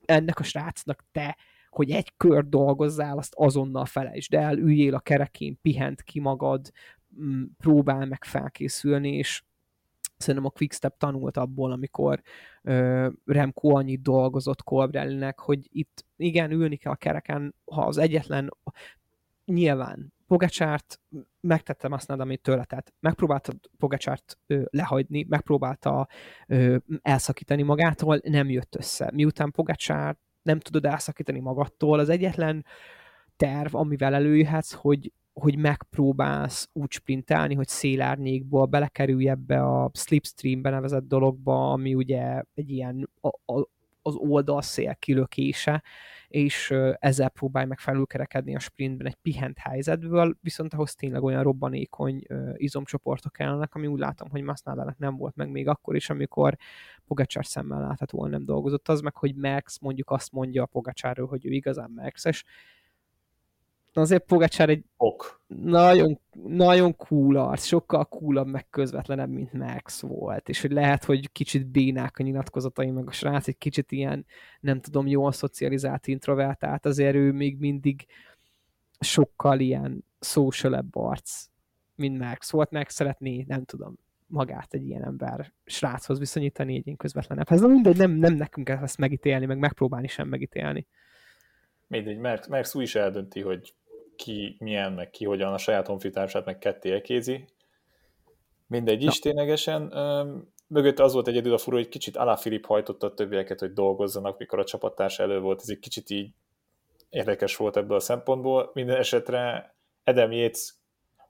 [0.04, 1.36] ennek a srácnak te,
[1.68, 6.70] hogy egy kör dolgozzál, azt azonnal felejtsd el, üljél a kerekén, pihent ki magad,
[7.56, 9.42] próbál meg felkészülni, és
[10.16, 12.22] szerintem a Quickstep tanult abból, amikor
[12.62, 18.50] uh, Remco annyit dolgozott Colbrellinek, hogy itt igen, ülni kell a kereken, ha az egyetlen,
[19.44, 21.00] nyilván Pogacsárt
[21.40, 22.94] megtettem azt, amit tőle tett.
[23.00, 26.08] Megpróbálta Pogacsárt ö, lehagyni, megpróbálta
[26.46, 29.10] ö, elszakítani magától, nem jött össze.
[29.12, 32.64] Miután Pogacsár nem tudod elszakítani magadtól, az egyetlen
[33.36, 41.08] terv, amivel előjöhetsz, hogy hogy megpróbálsz úgy sprintálni, hogy szélárnyékból belekerülj ebbe a slipstreambe nevezett
[41.08, 43.68] dologba, ami ugye egy ilyen a, a,
[44.02, 45.82] az oldalszél kilökése,
[46.28, 52.22] és ezzel próbálj meg felülkerekedni a sprintben egy pihent helyzetből, viszont ahhoz tényleg olyan robbanékony
[52.54, 56.56] izomcsoportok kellene, ami úgy látom, hogy Masnadának nem volt meg még akkor is, amikor
[57.06, 58.88] Pogacsár szemmel láthatóan nem dolgozott.
[58.88, 62.44] Az meg, hogy Max mondjuk azt mondja a Pogacsárról, hogy ő igazán Max-es,
[64.00, 65.42] azért Pogacsár egy ok.
[65.46, 71.32] Nagyon, nagyon cool arc, sokkal coolabb, meg közvetlenebb, mint Max volt, és hogy lehet, hogy
[71.32, 74.26] kicsit bénák a nyilatkozatai, meg a srác egy kicsit ilyen,
[74.60, 78.06] nem tudom, jól szocializált introvertált, azért ő még mindig
[79.00, 81.46] sokkal ilyen socialebb arc,
[81.94, 86.96] mint Max volt, meg szeretné, nem tudom, magát egy ilyen ember sráchoz viszonyítani, egy ilyen
[86.96, 87.50] közvetlenebb.
[87.50, 90.86] Ez mindegy, nem, nem nekünk kell ezt megítélni, meg megpróbálni sem megítélni.
[91.86, 93.74] Mindegy, mert Max úgy is eldönti, hogy
[94.16, 97.44] ki milyen, meg ki hogyan a saját honfitársát meg ketté elkézi.
[98.66, 99.92] Mindegy is ténylegesen.
[100.66, 104.38] Mögött az volt egyedül a fura, hogy kicsit Alá Filip hajtotta a többieket, hogy dolgozzanak,
[104.38, 105.60] mikor a csapattárs elő volt.
[105.60, 106.30] Ez egy kicsit így
[107.10, 108.70] érdekes volt ebből a szempontból.
[108.74, 110.74] Minden esetre Edem Yates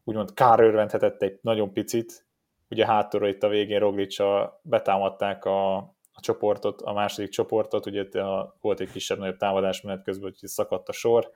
[0.05, 2.27] úgymond kárőrvendhetett egy nagyon picit.
[2.71, 5.77] Ugye hátulra itt a végén Roglicsa betámadták a,
[6.13, 10.89] a csoportot, a második csoportot, ugye a, volt egy kisebb-nagyobb támadás menet közben, hogy szakadt
[10.89, 11.33] a sor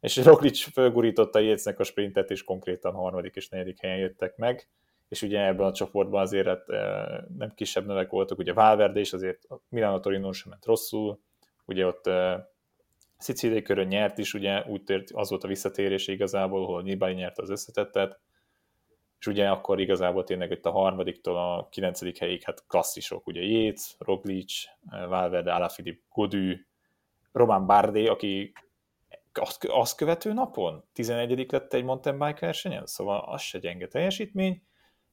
[0.00, 4.68] és Roglic fölgurította Jéznek a sprintet, és konkrétan harmadik és negyedik helyen jöttek meg,
[5.08, 6.66] és ugye ebben a csoportban azért hát,
[7.38, 11.20] nem kisebb nevek voltak, ugye Valverde is azért Milano Torino sem ment rosszul,
[11.64, 12.10] ugye ott
[13.16, 17.38] Szicíliai körön nyert is, ugye úgy tért, az volt a visszatérés igazából, ahol Nibali nyert
[17.38, 18.20] az összetettet,
[19.18, 23.94] és ugye akkor igazából tényleg itt a harmadiktól a kilencedik helyig hát klasszisok, ugye Jéz,
[23.98, 24.52] Roglic,
[25.08, 26.66] Valverde, Alaphilippe, Godű,
[27.32, 28.52] Roman Bardé, aki
[29.32, 30.84] azt, azt követő napon?
[30.92, 34.62] 11 lett egy mountain bike versenyen, szóval az se gyenge teljesítmény,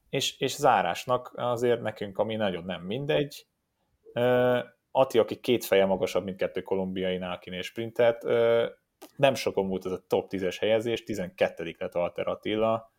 [0.08, 3.46] és, és zárásnak azért nekünk, ami nagyon nem mindegy,
[4.90, 8.22] Ati, aki két feje magasabb, mint kettő kolumbiainál, akinél sprintelt,
[9.16, 12.92] nem sokon volt ez a top 10-es helyezés, 12 lett Alter Attila,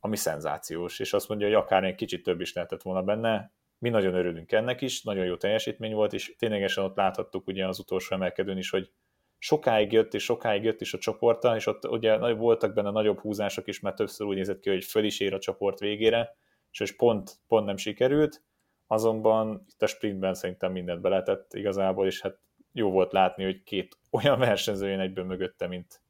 [0.00, 3.88] ami szenzációs, és azt mondja, hogy akár egy kicsit több is lehetett volna benne, mi
[3.88, 8.14] nagyon örülünk ennek is, nagyon jó teljesítmény volt, és ténylegesen ott láthattuk ugye az utolsó
[8.14, 8.90] emelkedőn is, hogy
[9.38, 13.66] sokáig jött, és sokáig jött is a csoporttal, és ott ugye voltak benne nagyobb húzások
[13.66, 16.36] is, mert többször úgy nézett ki, hogy föl is ér a csoport végére,
[16.70, 18.42] és pont, pont nem sikerült,
[18.86, 22.38] azonban itt a sprintben szerintem mindent beletett igazából, és hát
[22.72, 26.00] jó volt látni, hogy két olyan versenyző jön egyből mögötte, mint,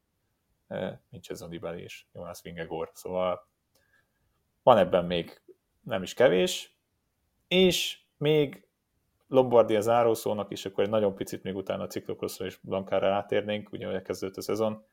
[0.67, 2.89] eh, mint Cezon Dibeli és Jonas Vingegor.
[2.93, 3.47] Szóval
[4.63, 5.41] van ebben még
[5.81, 6.77] nem is kevés,
[7.47, 8.66] és még
[9.27, 13.87] Lombardia zárószónak, és akkor egy nagyon picit még utána a ciklokroszra és Blankára rátérnénk, ugye
[13.87, 14.85] elkezdődött a szezon.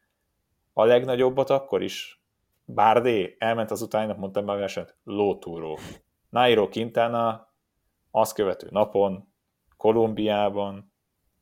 [0.72, 2.24] A legnagyobbat akkor is
[2.66, 5.78] Bárdé elment az utáni mondtam már versenyt, lótúró.
[6.28, 7.52] Nairo Quintana
[8.10, 9.32] azt követő napon
[9.76, 10.92] Kolumbiában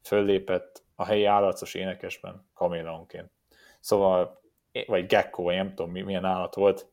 [0.02, 3.30] föllépett a helyi állarcos énekesben kaméleonként.
[3.80, 4.40] Szóval,
[4.86, 6.90] vagy gecko, vagy nem tudom milyen állat volt.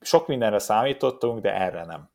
[0.00, 2.09] Sok mindenre számítottunk, de erre nem.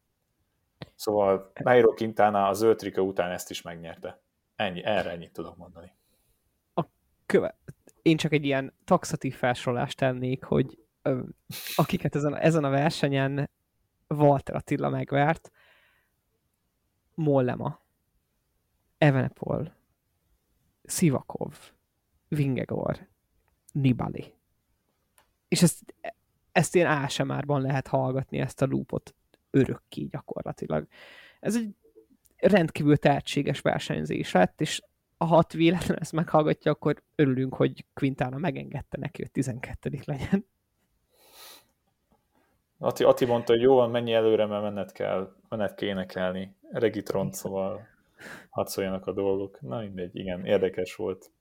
[0.96, 4.22] Szóval Nairo Quintana a zöld trikó után ezt is megnyerte.
[4.56, 5.94] Ennyi, erre ennyit tudok mondani.
[6.74, 6.84] A
[7.26, 7.58] köve...
[8.02, 11.22] Én csak egy ilyen taxatív felsorolást tennék, hogy ö,
[11.76, 13.50] akiket ezen, ezen a versenyen
[14.08, 15.52] Walter Attila megvert,
[17.14, 17.82] Mollema,
[18.98, 19.74] Evenepol,
[20.84, 21.54] Sivakov,
[22.28, 23.08] Vingegor,
[23.72, 24.34] Nibali.
[25.48, 25.96] És ezt,
[26.52, 29.16] ezt ilyen ASMR-ban lehet hallgatni, ezt a loopot
[29.56, 30.88] örökké gyakorlatilag.
[31.40, 31.76] Ez egy
[32.38, 34.82] rendkívül tehetséges versenyzés lett, és
[35.18, 40.46] ha hat véletlen ezt meghallgatja, akkor örülünk, hogy Quintana megengedte neki, hogy 12 legyen.
[42.78, 46.56] Ati, Ati mondta, hogy jó van, mennyi előre, mert menet kell, menet kell énekelni.
[46.72, 47.88] Regitron, szóval
[48.50, 49.62] hadd szóljanak a dolgok.
[49.62, 51.32] Na mindegy, igen, érdekes volt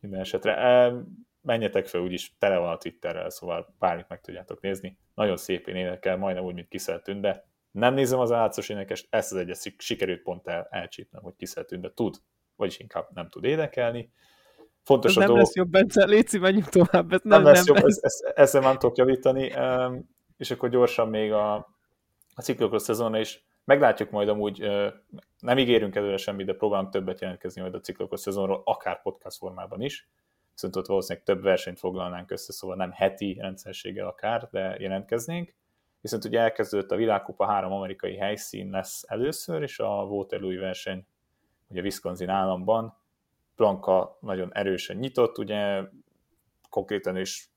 [0.00, 0.56] minden esetre.
[0.56, 0.94] E,
[1.40, 4.98] menjetek fel, úgyis tele van a Twitterrel, szóval bármit meg tudjátok nézni.
[5.14, 9.38] Nagyon szépén énekel, majdnem úgy, mint Kiszel de Nem nézem az álcos énekest, ezt az
[9.38, 12.16] egyet sikerült pont el, elcsípnem, hogy Kiszel de tud,
[12.56, 14.12] vagyis inkább nem tud énekelni.
[14.82, 15.42] Fontos ez a nem dolog...
[15.42, 17.12] lesz jobb, Bence, Léci, menjünk tovább.
[17.12, 17.86] Ez nem, nem lesz nem jobb.
[17.86, 19.52] Ez, ez, ezzel nem tudok javítani.
[20.36, 21.54] És akkor gyorsan még a,
[22.34, 24.60] a ciklokros szezonra is meglátjuk majd amúgy,
[25.38, 29.80] nem ígérünk előre semmit, de próbálunk többet jelentkezni majd a ciklokos szezonról, akár podcast formában
[29.80, 30.08] is
[30.52, 35.54] viszont ott valószínűleg több versenyt foglalnánk össze, szóval nem heti rendszerséggel akár, de jelentkeznénk.
[36.02, 41.06] Viszont ugye elkezdődött a világkupa három amerikai helyszín lesz először, és a Waterloo verseny
[41.68, 42.96] ugye Wisconsin államban.
[43.56, 45.82] Blanka nagyon erősen nyitott, ugye
[46.70, 47.50] konkrétan is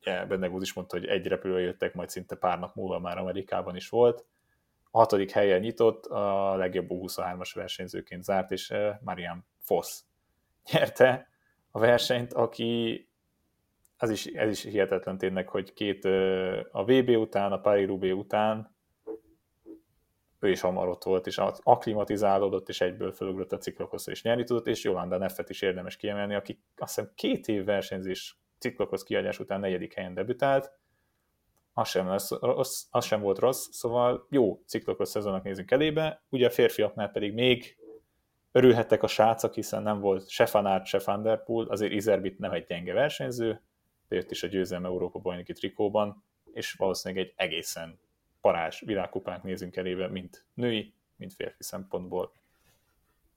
[0.00, 3.76] ugye Bendegúz is mondta, hogy egy repülő jöttek, majd szinte pár nap múlva már Amerikában
[3.76, 4.24] is volt.
[4.90, 10.00] A hatodik helyen nyitott, a legjobb 23-as versenyzőként zárt, és eh, Marian Foss
[10.72, 11.28] nyerte,
[11.70, 13.06] a versenyt, aki
[14.02, 16.04] ez is, ez is hihetetlen tényleg, hogy két
[16.70, 18.76] a VB után, a Paris Roubaix után
[20.38, 24.66] ő is hamar ott volt, és akklimatizálódott, és egyből fölugrott a ciklokoszra, és nyerni tudott,
[24.66, 29.60] és Jolanda Neffet is érdemes kiemelni, aki azt hiszem két év versenyzés ciklokosz kiadás után
[29.60, 30.72] negyedik helyen debütált,
[31.72, 36.46] az sem, lesz rossz, az sem volt rossz, szóval jó ciklokosz szezonnak nézünk elébe, ugye
[36.46, 37.76] a férfiaknál pedig még
[38.54, 42.52] Örülhettek a srácok, hiszen nem volt se Fanart, se Van Der Poel, azért Izerbit nem
[42.52, 43.62] egy gyenge versenyző,
[44.12, 47.98] de jött is a győzelem Európa bajnoki trikóban, és valószínűleg egy egészen
[48.40, 52.32] parás világkupánk nézünk elébe, mint női, mint férfi szempontból.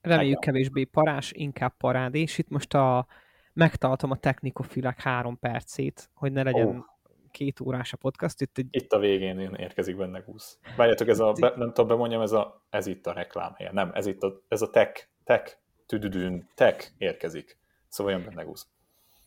[0.02, 3.08] Reméljük kevésbé parás, inkább parád, és itt most a,
[3.54, 6.86] megtartom a technikofilák három percét, hogy ne legyen oh.
[7.32, 8.42] két órás a podcast.
[8.42, 8.68] Itt, egy...
[8.70, 10.60] itt a végén érkezik benne gúsz.
[10.78, 13.72] Várjátok, ez a, be, nem tudom, bemondjam, ez, a, ez itt a reklám helye.
[13.72, 17.58] Nem, ez itt a, ez a tech tech, tüdüdűn, tech érkezik.
[17.88, 18.68] Szóval jön benne gúz.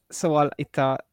[0.08, 1.07] Szóval itt a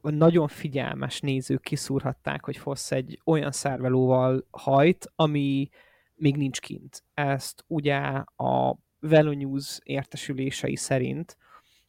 [0.00, 5.68] nagyon figyelmes nézők kiszúrhatták, hogy Fosz egy olyan szervelóval hajt, ami
[6.14, 7.04] még nincs kint.
[7.14, 7.98] Ezt ugye
[8.36, 11.36] a Velo News értesülései szerint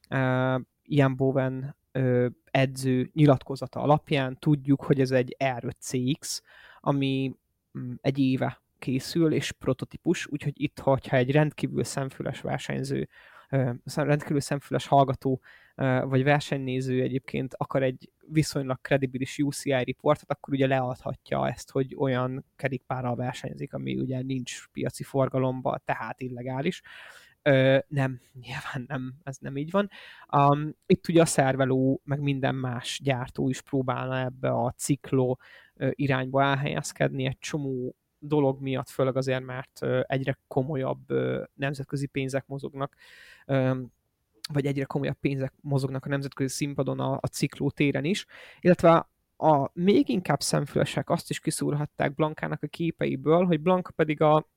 [0.09, 6.39] uh, Ian Bowen uh, edző nyilatkozata alapján tudjuk, hogy ez egy R5CX,
[6.79, 7.35] ami
[7.73, 13.09] um, egy éve készül, és prototípus, úgyhogy itt, hogyha egy rendkívül szemfüles versenyző,
[13.95, 15.41] rendkívül szemfüles hallgató,
[16.03, 22.45] vagy versenynéző egyébként akar egy viszonylag kredibilis UCI riportot, akkor ugye leadhatja ezt, hogy olyan
[22.55, 26.81] kerékpárral versenyzik, ami ugye nincs piaci forgalomba, tehát illegális.
[27.41, 29.89] Ö, nem, nyilván nem, ez nem így van.
[30.37, 35.39] Um, itt ugye a szerveló, meg minden más gyártó is próbálna ebbe a cikló
[35.89, 41.05] irányba elhelyezkedni, egy csomó dolog miatt, főleg azért, mert egyre komolyabb
[41.53, 42.95] nemzetközi pénzek mozognak,
[44.51, 48.25] vagy egyre komolyabb pénzek mozognak a nemzetközi színpadon a, a cikló téren is,
[48.59, 54.47] illetve a még inkább szemfülesek azt is kiszúrhatták Blankának a képeiből, hogy Blanka pedig a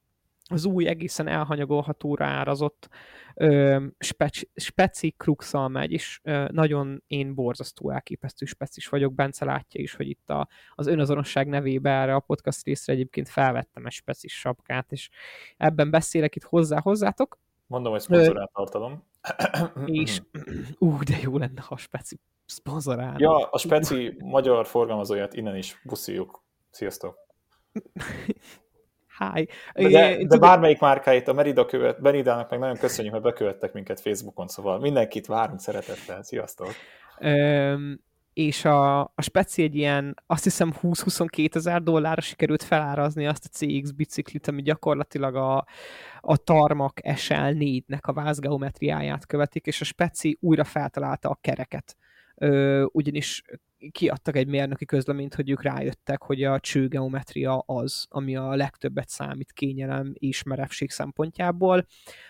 [0.48, 2.88] az új, egészen elhanyagolhatóra árazott
[3.34, 9.14] ö, speci, speci kruxal megy, és ö, nagyon én borzasztó elképesztő specis vagyok.
[9.14, 13.86] Bence látja is, hogy itt a, az önazonosság nevébe erre a podcast részre egyébként felvettem
[13.86, 15.10] egy specis sapkát, és
[15.56, 17.38] ebben beszélek itt hozzá hozzátok.
[17.66, 19.04] Mondom, hogy szponzorált tartalom.
[19.84, 20.20] És
[20.78, 23.14] ú, de jó lenne, ha a speci szponzorál.
[23.18, 26.42] Ja, a speci magyar forgalmazóját innen is buszíjuk.
[26.70, 27.18] Sziasztok!
[29.18, 29.48] Hi.
[29.74, 34.00] De, de, de bármelyik márkáit, a Merida követ, Meridának meg nagyon köszönjük, hogy bekövettek minket
[34.00, 36.22] Facebookon, szóval mindenkit várunk szeretettel.
[36.22, 36.68] Sziasztok!
[37.20, 38.00] Um,
[38.36, 43.48] és a, a speci egy ilyen, azt hiszem 20-22 ezer dollárra sikerült felárazni azt a
[43.48, 45.66] CX biciklit, ami gyakorlatilag a,
[46.20, 51.96] a Tarmak SL4-nek a vázgeometriáját követik, és a speci újra feltalálta a kereket.
[52.34, 53.42] Ö, ugyanis
[53.90, 59.52] kiadtak egy mérnöki közleményt, hogy ők rájöttek, hogy a csőgeometria az, ami a legtöbbet számít
[59.52, 61.86] kényelem és merevség szempontjából.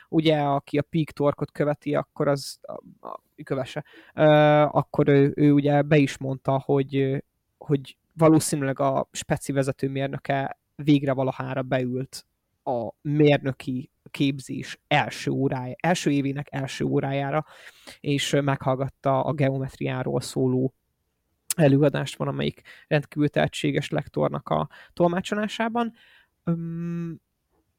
[0.08, 2.72] Ugye, aki a peak torkot követi, akkor az a,
[3.08, 3.84] a, kövesse,
[4.14, 7.24] uh, akkor ő, ő ugye be is mondta, hogy,
[7.58, 12.26] hogy valószínűleg a speci vezetőmérnöke végre valahára beült
[12.64, 17.44] a mérnöki képzés első órája, első évének első órájára,
[18.00, 20.74] és meghallgatta a geometriáról szóló
[21.56, 25.92] előadást van, amelyik rendkívül tehetséges lektornak a tolmácsolásában.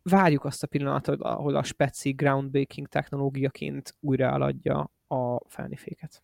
[0.03, 6.23] várjuk azt a pillanatot, ahol a speci groundbreaking technológiaként újraeladja a felniféket.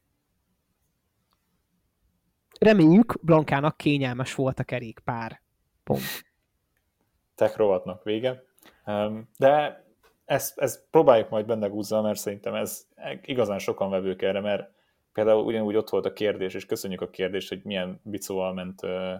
[2.59, 5.41] Reméljük, Blankának kényelmes volt a kerékpár.
[5.83, 6.01] Pont.
[7.35, 8.43] Tech rovatnak vége.
[9.37, 9.83] De
[10.25, 12.87] ezt, ezt próbáljuk majd benne gúzzal, mert szerintem ez
[13.21, 14.71] igazán sokan vevők erre, mert
[15.13, 19.13] például ugyanúgy ott volt a kérdés, és köszönjük a kérdést, hogy milyen bicóval ment uh,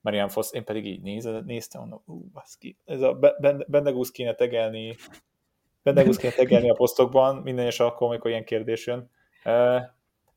[0.00, 3.18] Marian Foss, én pedig így nézze, néztem, mondom, ú, baszki, ez a
[3.66, 4.96] Bendegúz kéne tegelni,
[5.82, 9.10] Bendegúz kéne tegelni a posztokban, minden és akkor, amikor ilyen kérdés jön.
[9.44, 9.82] Uh,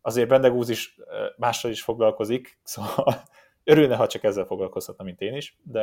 [0.01, 0.99] azért Bendegúz is
[1.37, 3.23] mással is foglalkozik, szóval
[3.63, 5.81] örülne, ha csak ezzel foglalkozhatna, mint én is, de,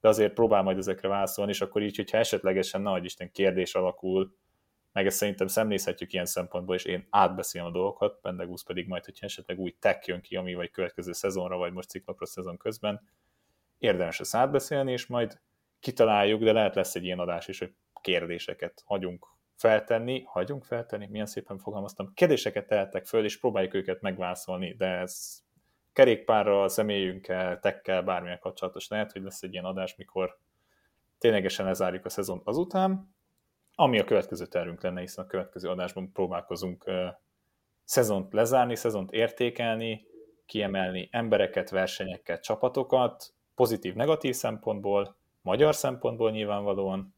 [0.00, 4.34] de azért próbál majd ezekre válaszolni, és akkor így, hogyha esetlegesen, nagy Isten kérdés alakul,
[4.94, 9.26] meg ezt szerintem szemlézhetjük ilyen szempontból, és én átbeszélem a dolgokat, Bendegúz pedig majd, hogyha
[9.26, 13.08] esetleg új tech jön ki, ami vagy következő szezonra, vagy most ciklopra szezon közben,
[13.78, 15.40] érdemes ezt átbeszélni, és majd
[15.80, 21.26] kitaláljuk, de lehet lesz egy ilyen adás is, hogy kérdéseket hagyunk feltenni, hagyunk feltenni, milyen
[21.26, 25.42] szépen fogalmaztam, kérdéseket tehettek föl, és próbáljuk őket megválaszolni, de ez
[25.92, 30.38] kerékpárral, személyünkkel, tekkel, bármilyen kapcsolatos lehet, hogy lesz egy ilyen adás, mikor
[31.18, 33.14] ténylegesen lezárjuk a szezont azután,
[33.74, 36.84] ami a következő tervünk lenne, hiszen a következő adásban próbálkozunk
[37.84, 40.06] szezont lezárni, szezont értékelni,
[40.46, 47.14] kiemelni embereket, versenyeket, csapatokat, pozitív-negatív szempontból, magyar szempontból nyilvánvalóan,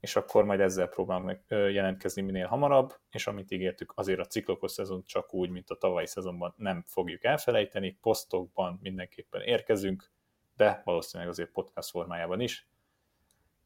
[0.00, 5.04] és akkor majd ezzel próbálunk jelentkezni minél hamarabb, és amit ígértük, azért a ciklokos szezon
[5.06, 10.10] csak úgy, mint a tavalyi szezonban nem fogjuk elfelejteni, posztokban mindenképpen érkezünk,
[10.56, 12.68] de valószínűleg azért podcast formájában is,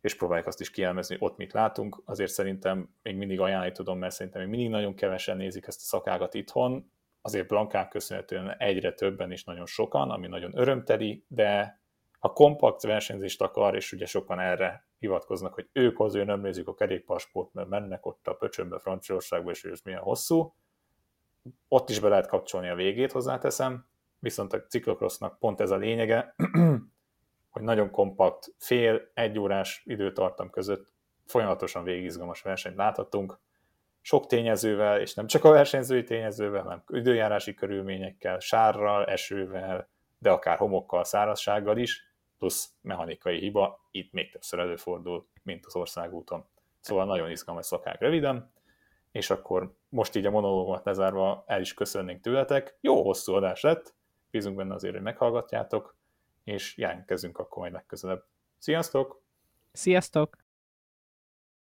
[0.03, 2.03] és próbáljuk azt is kielmezni, ott mit látunk.
[2.05, 5.85] Azért szerintem még mindig ajánlani tudom, mert szerintem még mindig nagyon kevesen nézik ezt a
[5.85, 6.91] szakágat itthon,
[7.23, 11.81] azért Blankán köszönhetően egyre többen is nagyon sokan, ami nagyon örömteli, de
[12.19, 16.75] ha kompakt versenyzést akar, és ugye sokan erre hivatkoznak, hogy ők azért nem nézik a
[16.75, 20.55] kerékpársport, mert mennek ott a pöcsönbe Franciaországba, és ez milyen hosszú,
[21.69, 23.87] ott is be lehet kapcsolni a végét, hozzáteszem,
[24.19, 26.35] viszont a ciklokrosznak pont ez a lényege,
[27.53, 30.93] hogy nagyon kompakt, fél, egy órás időtartam között
[31.27, 33.39] folyamatosan végigizgalmas versenyt láthatunk,
[34.01, 39.89] sok tényezővel, és nem csak a versenyzői tényezővel, hanem időjárási körülményekkel, sárral, esővel,
[40.19, 46.45] de akár homokkal, szárazsággal is, plusz mechanikai hiba, itt még többször előfordul, mint az országúton.
[46.81, 48.53] Szóval nagyon izgalmas szakák röviden,
[49.11, 52.77] és akkor most így a monológomat lezárva el is köszönnénk tőletek.
[52.81, 53.95] Jó hosszú adás lett,
[54.31, 55.97] bízunk benne azért, hogy meghallgatjátok,
[56.45, 58.25] és jelentkezünk akkor majd legközelebb.
[58.59, 59.23] Sziasztok!
[59.73, 60.42] Sziasztok!